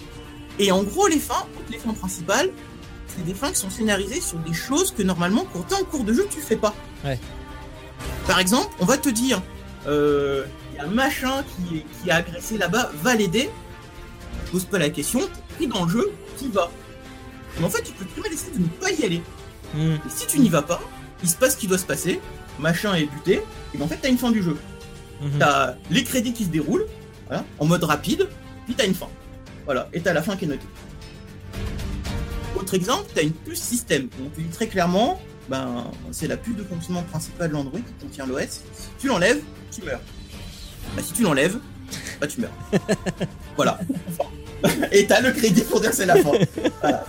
[0.60, 2.50] Et en gros les fins, toutes les fins principales,
[3.08, 6.04] c'est des fins qui sont scénarisées sur des choses que normalement quand t'es en cours
[6.04, 6.74] de jeu tu fais pas.
[7.04, 7.18] Ouais.
[8.26, 9.42] Par exemple, on va te dire,
[9.86, 13.50] euh, il y a un machin qui, est- qui a agressé là-bas, va l'aider.
[14.46, 15.20] Je pose pas la question,
[15.56, 16.70] pris dans le jeu, tu vas.
[17.58, 19.22] Mais en fait, tu peux très bien décider de ne pas y aller.
[19.76, 20.80] Et si tu n'y vas pas,
[21.22, 22.20] il se passe ce qui doit se passer,
[22.58, 23.42] machin est buté,
[23.74, 24.56] et ben en fait, t'as une fin du jeu.
[25.20, 25.38] Mhm.
[25.38, 26.86] T'as les crédits qui se déroulent,
[27.26, 28.28] voilà, en mode rapide,
[28.66, 29.08] puis t'as une fin.
[29.64, 30.66] Voilà, et t'as la fin qui est notée.
[32.56, 34.08] Autre exemple, t'as une puce système.
[34.24, 38.04] On te dit très clairement, ben, c'est la puce de fonctionnement principale de l'Android qui
[38.04, 38.62] contient l'OS.
[38.98, 39.40] Tu l'enlèves,
[39.70, 40.00] tu meurs.
[40.96, 41.58] Bah, si tu l'enlèves,
[42.20, 42.52] bah, tu meurs.
[43.56, 43.78] voilà.
[44.92, 46.32] Et t'as le crédit pour dire c'est la fin.
[46.80, 47.04] Voilà,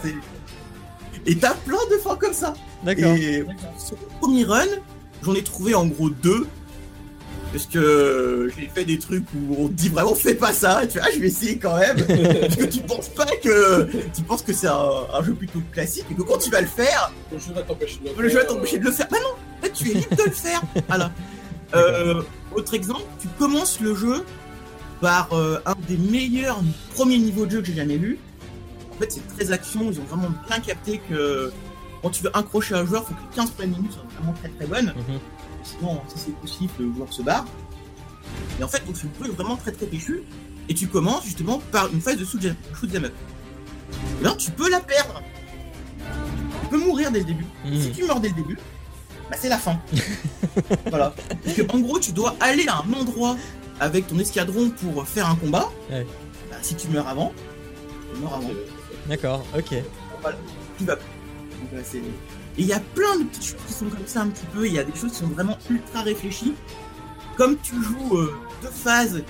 [1.25, 2.53] et t'as plein de fins comme ça.
[2.83, 3.15] D'accord.
[3.15, 3.43] Et
[3.77, 4.65] sur le premier run,
[5.23, 6.47] j'en ai trouvé en gros deux.
[7.55, 10.89] Parce que j'ai fait des trucs où on te dit vraiment fais pas ça, et
[10.89, 11.95] tu vois, je vais essayer quand même.
[12.41, 13.87] parce que tu penses pas que.
[14.13, 16.67] Tu penses que c'est un, un jeu plutôt classique, et que quand tu vas le
[16.67, 19.07] faire, Le jeu va t'empêcher de le le jeu va faire, t'empêcher de le faire.
[19.09, 20.61] Bah non, en fait, tu tu es libre de le faire.
[20.89, 21.11] Voilà.
[21.73, 22.21] Euh,
[22.55, 24.23] autre exemple, tu commences le jeu
[25.01, 26.61] par euh, un des meilleurs
[26.93, 28.19] premiers niveaux de jeu que j'ai jamais lu.
[28.93, 29.91] En fait, c'est très action.
[29.91, 31.51] Ils ont vraiment bien capté que
[32.01, 34.33] quand tu veux accrocher un joueur, il faut que les 15 premières minutes soient vraiment
[34.33, 34.93] très très bonnes.
[34.95, 35.19] Mhm.
[35.65, 37.45] Sinon, si c'est possible, le joueur se barre.
[38.59, 40.23] Et en fait, donc, c'est un jeu vraiment très très péchu.
[40.69, 42.55] Et tu commences justement par une phase de shoot up.
[42.93, 45.21] Et là, tu peux la perdre.
[46.61, 47.45] Tu peux mourir dès le début.
[47.65, 47.81] Mhm.
[47.81, 48.57] Si tu meurs dès le début,
[49.29, 49.79] bah c'est la fin.
[50.89, 51.13] voilà.
[51.43, 53.35] Parce que en gros, tu dois aller à un endroit
[53.79, 55.69] avec ton escadron pour faire un combat.
[55.91, 56.05] Ouais.
[56.49, 57.31] Bah, si tu meurs avant,
[58.13, 58.49] tu meurs avant.
[59.07, 59.75] D'accord, ok.
[60.21, 60.37] Voilà,
[60.77, 60.95] tu vas.
[60.95, 61.03] Donc,
[61.73, 62.01] euh, c'est-
[62.57, 64.65] Et il y a plein de petites choses qui sont comme ça un petit peu.
[64.65, 66.53] Il y a des choses qui sont vraiment ultra réfléchies.
[67.37, 69.21] Comme tu joues euh, deux phases,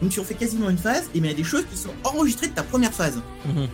[0.00, 1.90] donc tu refais quasiment une phase, et bien il y a des choses qui sont
[2.04, 3.20] enregistrées de ta première phase.
[3.46, 3.66] Mhm.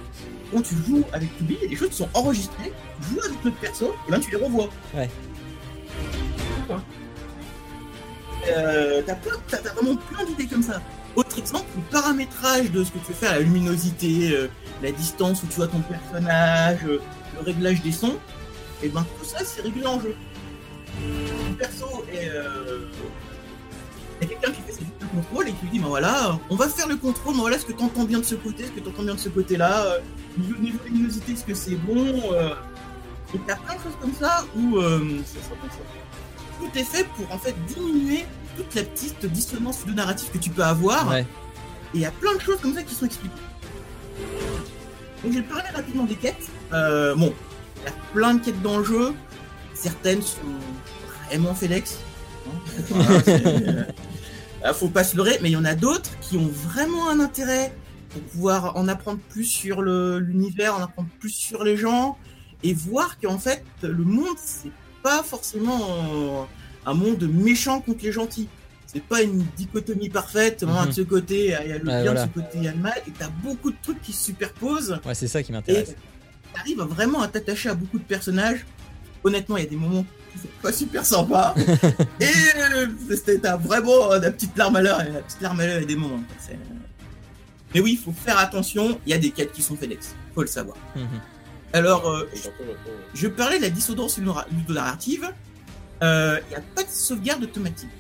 [0.53, 2.73] Quand tu joues avec Tubi, il y a des choses qui sont enregistrées,
[3.03, 4.69] tu joues avec notre perso, et ben tu les revois.
[4.95, 5.09] Ouais.
[8.49, 10.81] Euh, t'as, plein- t'as- t'as vraiment plein d'idées comme ça.
[11.17, 14.49] Autre exemple, le paramétrage de ce que tu veux faire, la luminosité, euh,
[14.83, 17.01] la distance où tu vois ton personnage, euh,
[17.37, 18.17] le réglage des sons,
[18.83, 20.15] et ben tout ça c'est réglé en jeu.
[21.01, 22.29] Le perso est.
[22.29, 22.81] euh,
[24.21, 26.39] Il y a quelqu'un qui fait ses le contrôle et qui lui dit ben voilà,
[26.51, 28.65] on va faire le contrôle, ben voilà ce que tu entends bien de ce côté,
[28.67, 29.99] ce que tu entends bien de ce côté-là, euh,
[30.39, 32.55] niveau, niveau luminosité, est-ce que c'est bon euh,
[33.35, 35.01] Et t'as plein de choses comme ça où euh,
[36.59, 38.25] tout est fait pour en fait diminuer
[38.57, 41.09] toute la petite dissonance narrative que tu peux avoir.
[41.09, 41.23] Ouais.
[41.95, 43.35] Et il y a plein de choses comme ça qui sont expliquées.
[45.25, 46.49] Donc j'ai parlé rapidement des quêtes.
[46.73, 47.33] Euh, bon,
[47.81, 49.13] il y a plein de quêtes dans le jeu.
[49.75, 50.39] Certaines sont
[51.29, 51.99] vraiment Félix.
[52.47, 52.51] Hein
[52.91, 53.85] Voilà, c'est, euh,
[54.67, 57.21] euh, faut pas se leurrer, mais il y en a d'autres qui ont vraiment un
[57.21, 57.73] intérêt
[58.11, 62.19] pour pouvoir en apprendre plus sur l'univers, en apprendre plus sur les gens
[62.63, 64.73] et voir qu'en fait le monde c'est
[65.03, 66.43] pas forcément euh,
[66.87, 68.49] un monde méchant contre les gentils.
[68.87, 70.87] C'est pas une dichotomie parfaite, hein, Mhm.
[70.89, 72.27] de ce côté il y a le bien, voilà.
[72.27, 74.25] de ce côté il y a le mal, et t'as beaucoup de trucs qui se
[74.25, 75.95] superposent, Ouais, c'est ça qui m'intéresse.
[76.55, 78.65] T'arrives vraiment à t'attacher à beaucoup de personnages.
[79.25, 81.55] Honnêtement, il y a des moments qui sont pas super sympas,
[82.21, 82.25] et
[82.57, 85.67] euh, c'était- t'as vraiment euh, la petite larme à l'heure, et la petite larme à
[85.67, 86.23] l'heure, il y a des moments.
[86.39, 86.59] c'est-
[87.75, 90.43] Mais oui, il faut faire attention, il y a des quêtes qui sont FedEx, faut
[90.43, 90.77] le savoir.
[90.97, 91.03] Mhm.
[91.73, 92.29] Alors, euh,
[93.15, 95.31] je parlais de la dissonance ludonarrative.
[96.03, 97.91] Euh, Il n'y a pas de sauvegarde automatique.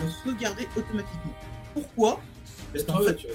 [0.00, 1.34] Tu sauvegarder automatiquement.
[1.74, 2.20] Pourquoi?
[2.72, 3.26] Parce qu'en ouais, fait, tu-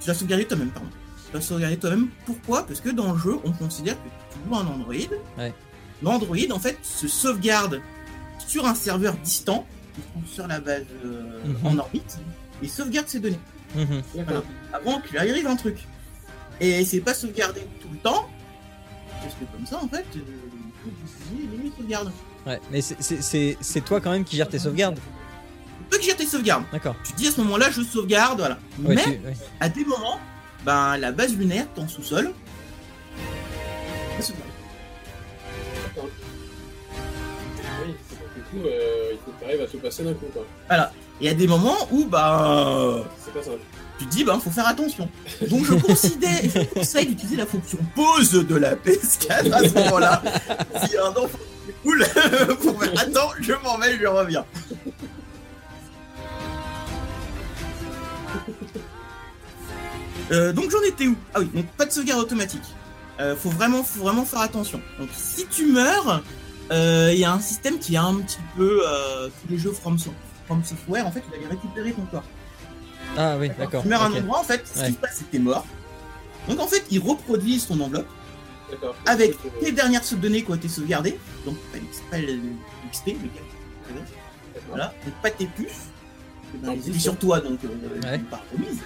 [0.00, 0.88] tu dois sauvegarder toi-même, pardon.
[1.30, 2.08] Tu dois sauvegarder toi-même.
[2.26, 2.66] Pourquoi?
[2.66, 4.94] Parce que dans le jeu, on considère que tu joues un Android.
[5.38, 5.54] Ouais.
[6.02, 7.80] L'Android, en fait, se sauvegarde
[8.48, 9.64] sur un serveur distant,
[10.26, 11.66] sur la base euh, Mhm.
[11.66, 12.18] en orbite,
[12.62, 13.38] et sauvegarde ses données
[13.76, 14.02] Mhm.
[14.14, 14.42] Voilà.
[14.72, 15.76] avant qu'il arrive un truc.
[16.60, 18.28] Et c'est pas sauvegardé tout le temps,
[19.22, 20.20] parce que comme ça, en fait, euh,
[20.86, 22.12] il faut utiliser les sauvegardes.
[22.46, 24.98] Ouais, mais c'est- toi quand même qui gère tes sauvegardes.
[25.90, 26.96] Toi qui gères tes sauvegardes, D'accord.
[27.04, 28.58] tu te dis à ce moment-là, je sauvegarde, voilà.
[28.82, 29.36] Ouais, Mais tu- ouais.
[29.60, 30.18] à des moments,
[30.64, 32.32] ben, la base lunaire, en sous-sol.
[37.82, 37.94] Oui,
[38.36, 40.44] du coup, euh, il faut que tu arrives à tout passer d'un coup, quoi.
[41.20, 43.58] Et à des moments où, ben, C'est pas simple.
[43.98, 45.08] tu te dis, ben, faut faire attention.
[45.48, 50.22] Donc je considère, je conseille d'utiliser la fonction pause de la PS4 à ce moment-là.
[50.86, 51.38] Si un enfant
[51.68, 52.04] est cool,
[52.62, 54.44] pour faire, attends, je m'en vais, je reviens.
[60.30, 61.16] Euh, donc j'en étais où?
[61.34, 62.62] Ah oui, donc pas de sauvegarde automatique.
[63.20, 64.80] Euh, faut vraiment, faut vraiment faire attention.
[64.98, 66.22] Donc si tu meurs,
[66.72, 69.72] euh, il y a un système qui est un petit peu euh, tous les jeux
[69.72, 70.14] From, So-
[70.46, 71.06] From Software.
[71.06, 72.24] En fait, il allait récupérer ton corps.
[73.16, 73.82] Ah oui, d'accord.
[73.82, 74.86] Tu meurs à un endroit, en fait, ce Ouais.
[74.86, 75.66] qui se passe, c'est que t'es mort.
[76.48, 78.08] Donc en fait, ils reproduisent ton enveloppe
[78.70, 78.94] D'accord.
[79.06, 81.18] avec Euh, les dernières données qui ont été sauvegardées.
[81.44, 81.78] Donc pas
[82.18, 83.28] l'XP, le.
[84.68, 85.88] Voilà, donc pas tes puces.
[86.54, 88.18] Ben, ils sur toi, donc euh, Ouais.
[88.18, 88.78] pas remises.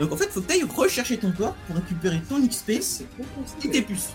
[0.00, 3.68] Donc en fait, faut que tu ailles rechercher ton corps pour récupérer ton XP et
[3.70, 4.10] tes puces.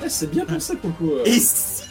[0.00, 1.12] Ouais, c'est bien pensé pour le coup.
[1.12, 1.22] euh.
[1.24, 1.82] Et si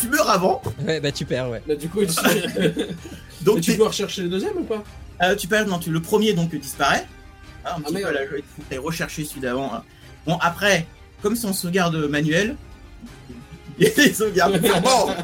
[0.00, 1.62] tu meurs avant, Ouais, bah tu perds, ouais.
[1.68, 2.14] Bah, du coup, tu...
[3.42, 4.82] donc Et tu dois rechercher le deuxième ou pas?
[5.22, 7.06] Euh, tu perds, non, tu, le premier donc disparaît.
[7.64, 8.10] Ah, un petit mais peu ouais.
[8.16, 8.38] à la joie,
[8.70, 9.72] il faut rechercher celui d'avant.
[9.74, 9.84] hein.
[10.26, 10.86] Bon, après,
[11.22, 12.56] comme c'est en sauvegarde manuelle,
[13.78, 14.58] il y a des sauvegardes.
[14.82, 15.14] Bon,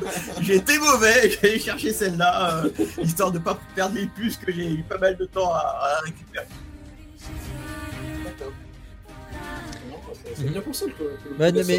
[0.43, 2.69] j'ai été mauvais, j'ai allé chercher celle-là, euh,
[3.03, 6.01] histoire de pas perdre les puces que j'ai eu pas mal de temps à, à
[6.05, 6.47] récupérer.
[10.35, 10.93] C'est- C'est bien pensé de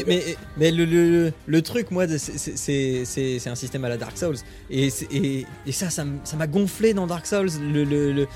[0.08, 4.38] mais, mais, le, le, le truc, moi, c'est- un système à la Dark Souls.
[4.70, 6.04] Et, et, et ça, ça
[6.38, 7.49] m'a gonflé dans Dark Souls.
[7.62, 8.28] Le, le, le-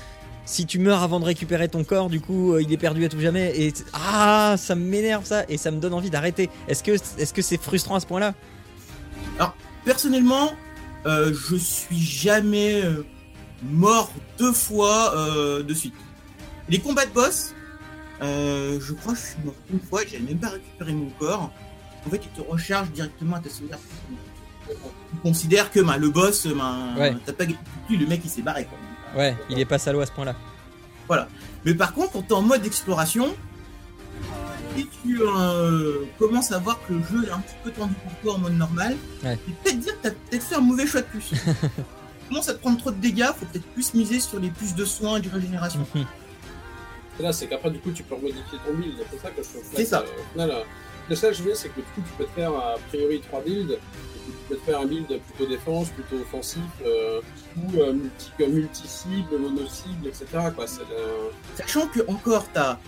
[0.44, 3.08] si tu meurs avant de récupérer ton corps, du coup, euh, il est perdu à
[3.08, 3.52] tout jamais.
[3.60, 5.44] Et ah, ça m'énerve ça.
[5.48, 6.50] Et ça me donne envie d'arrêter.
[6.68, 8.34] Est-ce que est-ce que c'est frustrant à ce point-là?
[9.84, 10.52] Personnellement,
[11.06, 13.04] euh, je suis jamais euh,
[13.62, 15.94] mort deux fois euh, de suite.
[16.68, 17.54] Les combats de boss,
[18.22, 21.50] euh, je crois que je suis mort une fois, j'ai même pas récupéré mon corps.
[22.06, 23.80] En fait, il te recharge directement à ta sauvegarde.
[24.68, 27.16] Tu considères que bah, le boss, bah, Ouais.
[27.24, 28.64] t'as pas le mec il s'est barré.
[28.66, 28.78] Quoi.
[29.20, 30.36] Ouais, il est pas salaud à ce point-là.
[31.64, 33.34] Mais par contre, quand t'es en mode exploration,
[34.76, 38.12] si tu euh, commences à voir que le jeu est un petit peu tendu pour
[38.20, 39.36] toi en mode normal, Ouais.
[39.44, 41.30] tu peux peut-être dire que t'as peut-être fait un mauvais choix de plus.
[41.30, 44.74] tu commences à te prendre trop de dégâts, faut peut-être plus miser sur les plus
[44.74, 45.86] de soins et de régénération.
[47.20, 48.94] Là, c'est qu'après, du coup, tu peux remodifier ton build.
[49.10, 50.00] C'est ça que je trouve C'est ça.
[50.00, 50.62] euh, Au final, euh,
[51.08, 53.20] le seul que je veux, c'est que du coup, tu peux te faire a priori
[53.20, 53.78] trois builds.
[54.26, 57.20] Tu peux te faire un build plutôt défense, plutôt offensif, euh,
[57.56, 60.26] ou euh, multi, euh, multi-cible, mono-cible, etc.
[60.54, 60.64] Quoi.
[60.92, 62.78] Euh, Sachant que encore t'as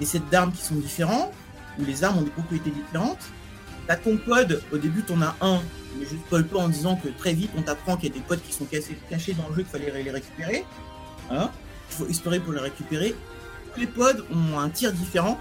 [0.00, 1.32] des sets d'armes qui sont différents,
[1.78, 3.18] où les armes ont des propriétés différentes.
[3.86, 5.60] T'as ton pod, au début t'en as un,
[5.98, 8.20] mais je spoil pas en disant que très vite on t'apprend qu'il y a des
[8.20, 10.64] pods qui sont cachés, cachés dans le jeu qu'il fallait les récupérer.
[11.30, 11.50] Hein
[11.90, 13.14] Il faut espérer pour les récupérer.
[13.78, 15.38] Les pods ont un tir différent.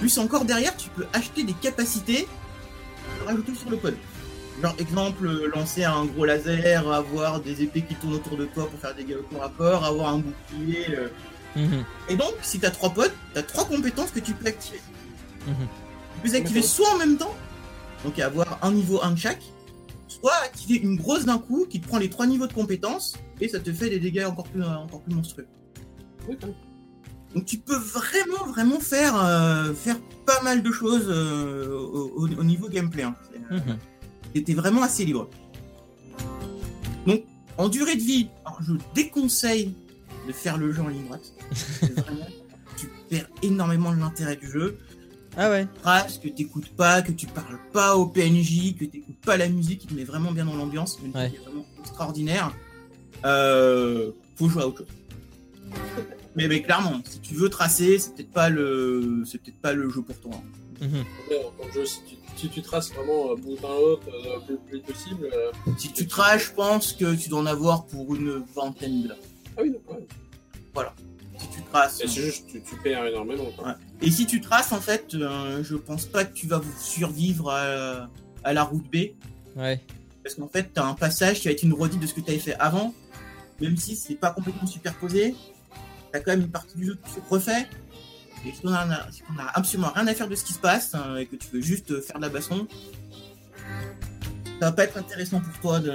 [0.00, 2.26] Plus encore derrière, tu peux acheter des capacités
[3.22, 3.94] à rajouter sur le pod.
[4.62, 8.78] Genre exemple, lancer un gros laser, avoir des épées qui tournent autour de toi pour
[8.78, 11.08] faire des dégâts au corps à corps, avoir un bouclier, euh,
[11.56, 11.84] Mhm.
[12.08, 14.80] et donc, si t'as trois potes, t'as trois compétences que tu peux activer.
[15.46, 15.54] Mhm.
[15.56, 17.34] Tu peux les activer soit en même temps,
[18.04, 19.42] donc avoir un niveau un de chaque,
[20.08, 23.48] soit activer une grosse d'un coup qui te prend les trois niveaux de compétences et
[23.48, 25.46] ça te fait des dégâts encore plus, encore plus monstrueux.
[27.34, 32.28] Donc tu peux vraiment, vraiment faire, euh, faire pas mal de choses euh, au, au-
[32.28, 33.02] au niveau gameplay.
[33.02, 33.14] Hein.
[33.50, 33.58] Euh,
[34.34, 34.42] Mhm.
[34.44, 35.28] T'es vraiment assez libre.
[37.06, 37.22] Donc,
[37.58, 39.74] en durée de vie, alors, je déconseille
[40.26, 41.32] de faire le jeu en ligne droite.
[41.82, 42.26] Vraiment,
[42.76, 44.78] tu perds énormément de l'intérêt du jeu.
[45.36, 45.68] Ah ouais.
[45.82, 49.80] Phrase que t'écoutes pas, que tu parles pas au PNJ, que t'écoutes pas la musique,
[49.80, 50.98] qui te met vraiment bien dans l'ambiance.
[51.04, 51.24] Une Ouais.
[51.28, 52.52] musique est vraiment extraordinaire.
[53.24, 54.86] Euh, faut jouer à autre chose.
[56.36, 59.88] Mais, mais clairement, si tu veux tracer, c'est peut-être pas le, c'est peut-être pas le
[59.88, 60.32] jeu pour toi.
[60.80, 61.04] Mhm.
[61.24, 64.08] Après, en tant que jeu, si tu, si tu traces vraiment euh, bout d'un l'autre,
[64.08, 65.28] euh, le plus possible.
[65.32, 69.08] euh, Si tu traces, je pense que tu dois en avoir pour une vingtaine de
[69.10, 69.14] là.
[69.56, 70.04] Ah oui, donc, ouais.
[71.38, 72.00] Si tu traces.
[72.00, 73.46] Et c'est juste, tu, tu perds énormément.
[73.56, 73.68] Quoi.
[73.68, 73.74] Ouais.
[74.02, 78.08] Et si tu traces, en fait, euh, je pense pas que tu vas survivre à,
[78.42, 79.14] à la route B.
[79.56, 79.80] Ouais.
[80.22, 82.38] Parce qu'en fait, t'as un passage qui va être une redite de ce que t'avais
[82.38, 82.92] fait avant.
[83.60, 85.34] Même si c'est pas complètement superposé,
[86.14, 87.66] t'as quand même une partie du jeu qui se refait.
[88.46, 90.60] Et si on a, si on a absolument rien à faire de ce qui se
[90.60, 92.68] passe, hein, et que tu veux juste euh, faire de la baston,
[94.60, 95.90] ça va pas être intéressant pour toi de,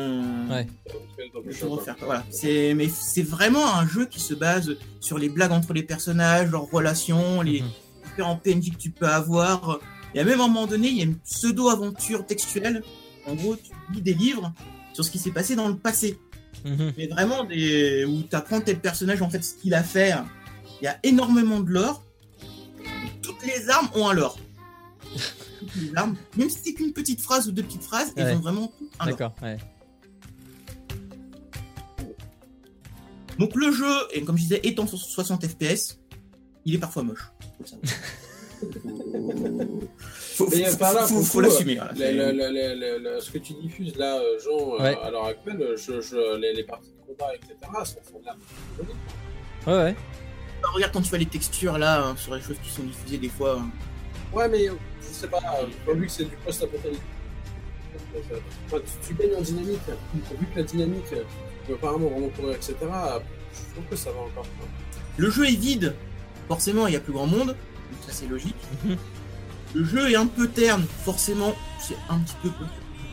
[0.51, 0.67] Ouais.
[0.67, 1.95] de refaire.
[2.01, 2.25] Voilà.
[2.31, 6.49] C'est, mais c'est vraiment un jeu qui se base sur les blagues entre les personnages,
[6.51, 7.69] leurs relations, les, Mhm.
[8.09, 9.79] différents PNJ que tu peux avoir.
[10.13, 12.83] Et à même un moment donné, il y a une pseudo-aventure textuelle.
[13.25, 14.51] En gros, tu lis des livres
[14.93, 16.19] sur ce qui s'est passé dans le passé.
[16.65, 16.93] Mhm.
[16.97, 18.05] Mais vraiment, des...
[18.05, 20.13] où tu apprends tel personnage, en fait, ce qu'il a fait.
[20.81, 22.03] Il y a énormément de lore.
[23.21, 24.37] Toutes les armes ont un lore.
[25.59, 28.39] toutes les armes, même si c'est qu'une petite phrase ou deux petites phrases, elles ont
[28.39, 29.17] vraiment un lore.
[29.17, 29.35] D'accord.
[29.41, 29.57] Ouais.
[33.37, 35.99] Donc le jeu, et comme je disais, étant sur 60 FPS,
[36.65, 37.31] il est parfois moche.
[40.39, 41.75] Faut faut, Mais, faut- par là, faut- l'assumer.
[41.75, 43.19] voilà.
[43.21, 44.97] Ce que tu diffuses là, euh, Jean, euh, Ouais.
[45.03, 47.55] à l'heure actuelle, je, je- les, les parties de combat, etc.,
[48.09, 48.35] sont la
[49.67, 49.95] Ouais, ouais.
[50.73, 53.27] Regarde quand tu vois les textures là, hein, sur les choses qui sont diffusées des
[53.27, 53.59] fois.
[53.59, 53.69] hein.
[54.33, 54.71] Ouais, mais je
[55.11, 55.39] sais pas,
[55.89, 57.01] euh, vu que c'est du post-apocalyptique,
[58.67, 59.79] enfin, tu, tu baignes en dynamique,
[60.39, 61.03] vu que la dynamique,
[61.65, 64.45] tu apparemment vraiment courir, etc., je trouve que ça va encore.
[64.57, 64.67] quoi.
[65.17, 65.95] Le jeu est vide,
[66.47, 67.57] forcément il y a plus grand monde, donc
[68.07, 68.55] ça c'est logique.
[69.75, 72.49] Le jeu est un peu terne, forcément c'est un petit peu.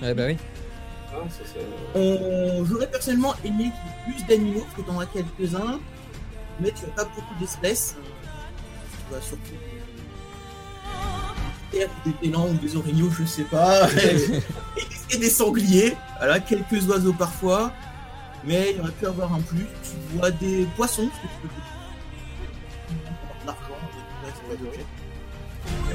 [0.02, 0.36] Ouais, bah oui.
[1.12, 2.64] Ah, ça, c'est- On...
[2.64, 5.80] J'aurais personnellement aimé qu'il y ait plus d'animaux, parce que t'en as quelques-uns,
[6.60, 7.96] mais tu as pas beaucoup d'espèces.
[9.08, 9.54] Tu vas surtout
[11.72, 13.88] des élans ou des orignaux, je sais pas.
[15.10, 17.72] et, des sangliers, voilà, quelques oiseaux parfois.
[18.44, 19.66] Mais il aurait pu avoir un plus.
[19.82, 21.48] Tu vois des poissons, parce que tu peux
[23.46, 23.74] l'argent,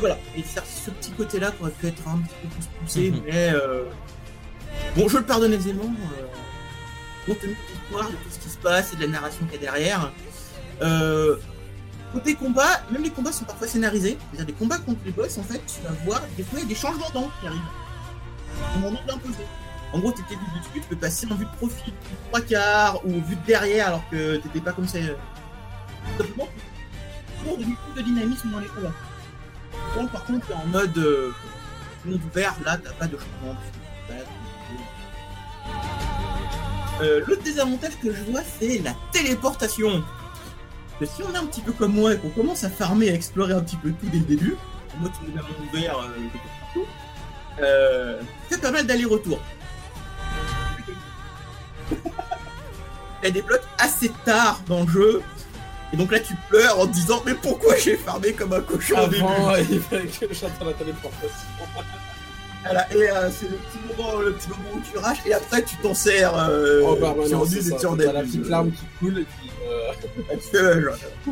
[0.01, 3.11] voilà, et c'est ce petit côté-là qui aurait pu être un petit peu plus poussé,
[3.11, 3.21] Mhm.
[3.25, 3.83] mais euh,
[4.95, 5.83] bon, je le pardonne aisément.
[5.85, 6.25] Euh,
[7.25, 9.53] compte tenu de l'histoire, de tout ce qui se passe et de la narration qu'il
[9.55, 10.11] y a derrière.
[10.81, 11.37] Euh,
[12.13, 14.17] côté combat, même les combats sont parfois scénarisés.
[14.33, 16.65] C'est-à-dire des combats contre les boss, en fait, tu vas voir des fois il y
[16.65, 17.61] a des changements d'angle qui arrivent.
[18.75, 19.45] Au moment d'imposer.
[19.93, 22.41] En gros, t'étais vue du dessus, tu peux passer en vue de profil, de trois
[22.41, 24.97] quarts ou vue de derrière alors que t'étais pas comme ça.
[24.97, 25.15] euh,
[26.17, 26.47] Simplement
[27.43, 27.63] pour coup
[27.95, 28.93] de dynamisme dans les combats.
[29.95, 31.31] Par contre, en mode euh,
[32.05, 33.55] monde ouvert, là t'as pas de changement.
[37.01, 40.03] Euh, L'autre désavantage que je vois, c'est la téléportation.
[41.01, 43.53] Si on est un petit peu comme moi et qu'on commence à farmer, à explorer
[43.53, 44.55] un petit peu tout dès le début,
[44.91, 46.09] qui me monde ouvert euh,
[46.73, 46.85] partout,
[48.49, 49.39] c'est pas mal d'aller-retour.
[53.23, 55.21] Elle débloque assez tard dans le jeu.
[55.93, 58.95] Et donc là tu pleures en te disant mais pourquoi j'ai farmé comme un cochon
[59.03, 61.29] au début Avant, il fallait que j'attende la téléportation.
[62.63, 65.63] Voilà, et euh, c'est le petit moment, le petit moment où tu raches et après
[65.63, 66.31] tu t'en sers.
[66.37, 69.49] Euh, Oh, bah, tu en et tu en la petite larme qui coule et puis.
[70.53, 70.91] euh.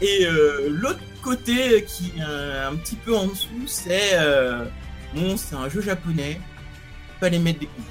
[0.00, 4.64] Et euh, l'autre côté qui est euh, un petit peu en dessous, c'est euh,
[5.14, 6.40] bon, c'est un jeu japonais.
[7.20, 7.86] Pas les mettre des coups.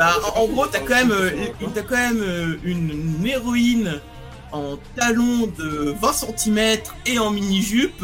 [0.00, 1.30] Bah, en, en gros, t'as quand même, euh,
[1.74, 4.00] t'as quand même euh, une, une héroïne
[4.50, 8.02] en talons de 20 cm et en mini jupe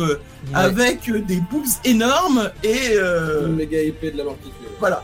[0.53, 4.69] avec euh, des boobs énormes et euh, Une méga épée de la mort qui tue.
[4.79, 5.03] Voilà.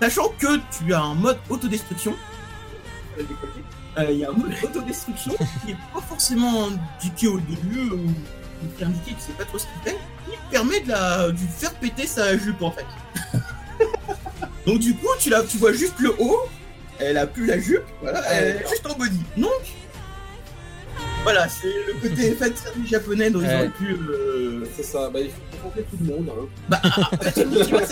[0.00, 2.14] Sachant que tu as un mode autodestruction.
[3.18, 5.32] Euh, Il y a un mode autodestruction
[5.66, 8.06] qui est pas forcément indiqué au début, ou
[8.78, 9.98] qui est indiqué, tu sais pas trop ce qu'il fait,
[10.30, 12.86] qui permet de la, de faire péter sa jupe en fait.
[14.66, 16.40] Donc du coup, tu, la, tu vois juste le haut,
[16.98, 19.20] elle a plus la jupe, voilà, elle est juste en body.
[19.36, 19.50] Donc,
[21.24, 22.52] voilà, c'est le côté fan
[22.88, 23.94] japonais dont ils auraient pu...
[23.94, 26.30] euh, C'est ça, bah il faut tout le monde.
[26.30, 26.46] Hein.
[26.68, 26.80] bah,
[27.12, 27.86] après, dis, ouais,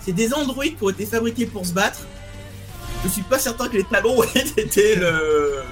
[0.00, 2.00] c'est- des androïdes qui ont été fabriqués pour se battre.
[3.04, 5.62] Je suis pas certain que les talons aient été le,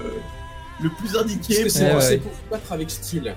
[0.81, 1.63] le plus indiqué.
[1.63, 2.17] que c'est ouais.
[2.17, 3.35] pour se battre avec style.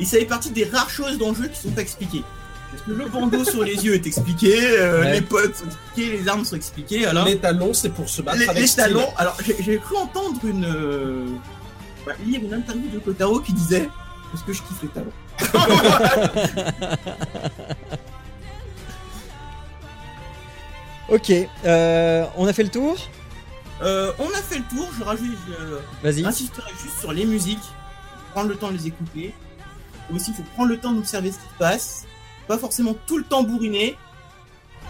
[0.00, 2.22] Et ça fait partie des rares choses dans le jeu qui sont pas expliquées.
[2.70, 5.12] Parce que le bandeau sur les yeux est expliqué, euh, Ouais.
[5.14, 7.06] les potes sont expliqués, les armes sont expliquées.
[7.06, 8.84] Alors, Les talons, c'est pour se battre les, avec les style.
[8.84, 9.08] talons.
[9.16, 10.64] Alors, j'ai cru entendre une.
[10.66, 11.24] euh,
[12.06, 13.88] bah, lire une interview de Kotaro qui disait
[14.34, 15.12] Est-ce que je kiffe les talons
[21.08, 21.32] Ok,
[21.64, 22.96] euh, on a fait le tour
[23.82, 25.36] Euh, On a fait le tour, je rajoute.
[25.58, 26.22] euh, Vas-y.
[26.22, 27.62] J'insisterai juste sur les musiques,
[28.32, 29.34] prendre le temps de les écouter.
[30.14, 32.04] Aussi, il faut prendre le temps d'observer ce qui se passe.
[32.48, 33.94] Pas forcément tout le temps bourriner,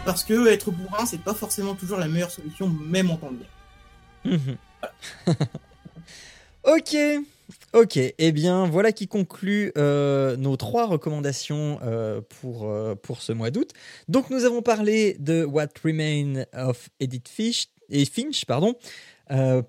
[0.05, 3.37] parce que être bourrin, c'est pas forcément toujours la meilleure solution, même en temps de
[3.37, 4.39] bien.
[4.39, 4.57] Mhm.
[6.65, 6.97] ok,
[7.75, 7.99] ok.
[8.19, 13.51] Eh bien, voilà qui conclut euh, nos trois recommandations euh, pour, euh, pour ce mois
[13.51, 13.73] d'août.
[14.09, 18.75] Donc, nous avons parlé de What Remains of Edith Fish, et Finch, pardon,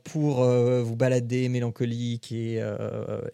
[0.04, 2.62] pour vous balader mélancolique et,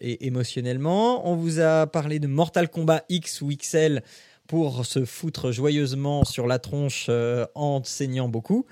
[0.00, 1.28] et émotionnellement.
[1.28, 4.04] On vous a parlé de Mortal Kombat X ou XL
[4.48, 8.66] pour se foutre joyeusement sur la tronche euh, en saignant beaucoup.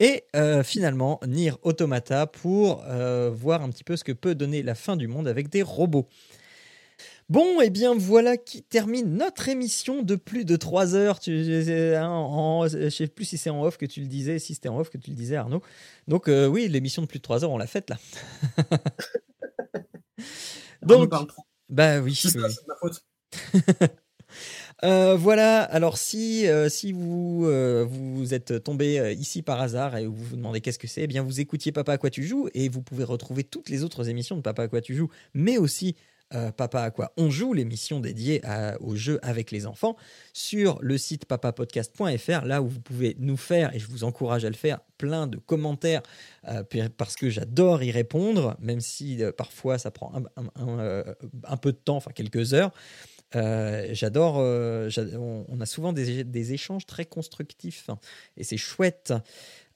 [0.00, 4.62] Et euh, finalement, Nier Automata pour euh, voir un petit peu ce que peut donner
[4.62, 6.08] la fin du monde avec des robots.
[7.30, 11.20] Bon, et bien voilà qui termine notre émission de plus de 3 heures.
[11.20, 11.32] Tu,
[11.96, 14.68] hein, en- je sais plus si c'est en off que tu le disais, si c'était
[14.68, 15.62] en off que tu le disais, Arnaud.
[16.06, 17.96] Donc euh, oui, l'émission de plus de 3 heures, on l'a faite là.
[20.82, 21.42] On Donc, parle trop.
[21.70, 22.14] bah oui.
[22.14, 22.54] C'est oui.
[22.68, 23.02] ma faute.
[24.82, 30.06] Euh, voilà, alors si, euh, si vous, euh, vous êtes tombé ici par hasard et
[30.06, 32.48] vous vous demandez qu'est-ce que c'est, eh bien vous écoutiez Papa à quoi tu joues
[32.54, 35.58] et vous pouvez retrouver toutes les autres émissions de Papa à quoi tu joues, mais
[35.58, 35.96] aussi
[36.56, 38.42] Papa à quoi on joue, l'émission dédiée
[38.80, 39.94] aux jeux avec les enfants,
[40.32, 44.48] sur le site papapodcast.fr, là où vous pouvez nous faire, et je vous encourage à
[44.48, 46.02] le faire, plein de commentaires
[46.96, 50.12] parce que j'adore y répondre, même si parfois ça prend
[50.56, 51.04] un,
[51.44, 52.72] un peu de temps, enfin quelques heures.
[53.36, 54.88] Euh, j'adore, euh,
[55.48, 57.98] on, a souvent des, échanges très constructifs hein,
[58.36, 59.12] et c'est chouette.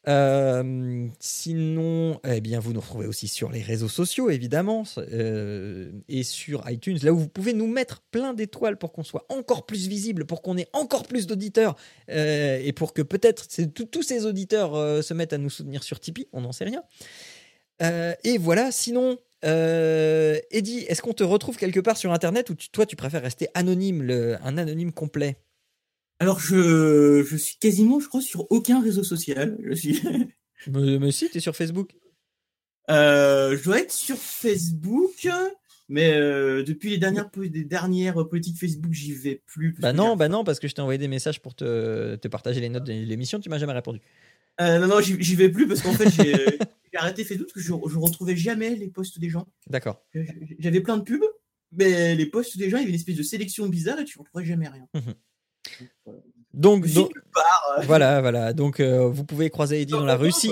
[0.06, 4.84] Euh, sinon, eh bien, vous nous retrouvez aussi sur les réseaux sociaux, évidemment,
[6.08, 9.66] et sur iTunes, là où vous pouvez nous mettre plein d'étoiles pour qu'on soit encore
[9.66, 11.76] plus visible, pour qu'on ait encore plus d'auditeurs,
[12.08, 16.40] et pour que peut-être tous- ces auditeurs se mettent à nous soutenir sur Tipeee, on
[16.40, 16.82] n'en sait rien.
[18.24, 22.70] Et voilà, sinon, euh, Eddie, est-ce qu'on te retrouve quelque part sur Internet ou tu-
[22.70, 25.38] toi tu préfères rester anonyme, le- un anonyme complet?
[26.20, 29.56] Alors, je, je suis quasiment, je crois, sur aucun réseau social.
[29.64, 30.02] Je suis.
[30.66, 31.92] mais, mais si, t'es sur Facebook.
[32.90, 35.28] Euh, je dois être sur Facebook,
[35.88, 37.30] mais euh, depuis les dernières,
[38.28, 39.74] politiques Facebook, j'y vais plus.
[39.78, 42.60] Bah non, bah non, parce que je t'ai envoyé des messages pour te, te partager
[42.60, 44.00] les notes de l'émission, tu m'as jamais répondu.
[44.60, 46.58] Euh, non, non, j'y vais plus parce qu'en fait, j'ai
[46.98, 49.46] arrêté Facebook parce que je, je retrouvais jamais les posts des gens.
[49.68, 50.02] D'accord.
[50.58, 51.22] J'avais plein de pubs,
[51.72, 54.18] mais les posts des gens, il y avait une espèce de sélection bizarre et tu
[54.18, 54.86] retrouvais jamais rien.
[56.54, 57.40] Donc, J'y donc- pas,
[57.78, 58.52] euh, voilà, voilà.
[58.52, 60.32] Donc euh, vous pouvez croiser Eddie dans la rue.
[60.32, 60.50] Si,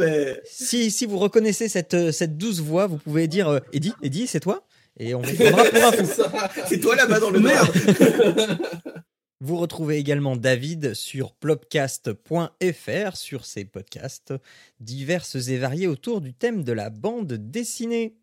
[0.00, 3.94] mais si, si vous reconnaissez cette, euh, cette douce voix, vous pouvez dire euh, Eddie,
[4.02, 4.66] Eddie, c'est toi?
[4.98, 6.22] Et on vous prendra pour un fou.
[6.68, 7.68] c'est toi là-bas dans le merde.
[9.42, 14.34] Vous retrouvez également David sur plopcast.fr sur ses podcasts
[14.80, 18.16] diverses et variés autour du thème de la bande dessinée.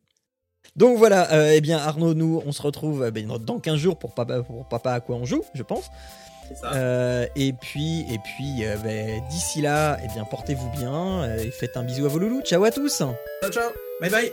[0.76, 3.98] Donc voilà, euh, eh bien Arnaud, nous on se retrouve euh, ben, dans 15 jours
[3.98, 5.86] pour papa, pour papa à quoi on joue, je pense.
[6.62, 6.74] Ça.
[6.76, 11.78] Euh, et puis, et puis euh, ben, d'ici là, eh bien portez-vous bien et faites
[11.78, 12.42] un bisou à vos loulous.
[12.42, 13.16] Ciao à tous Ciao,
[13.50, 13.72] ciao.
[14.00, 14.32] Bye bye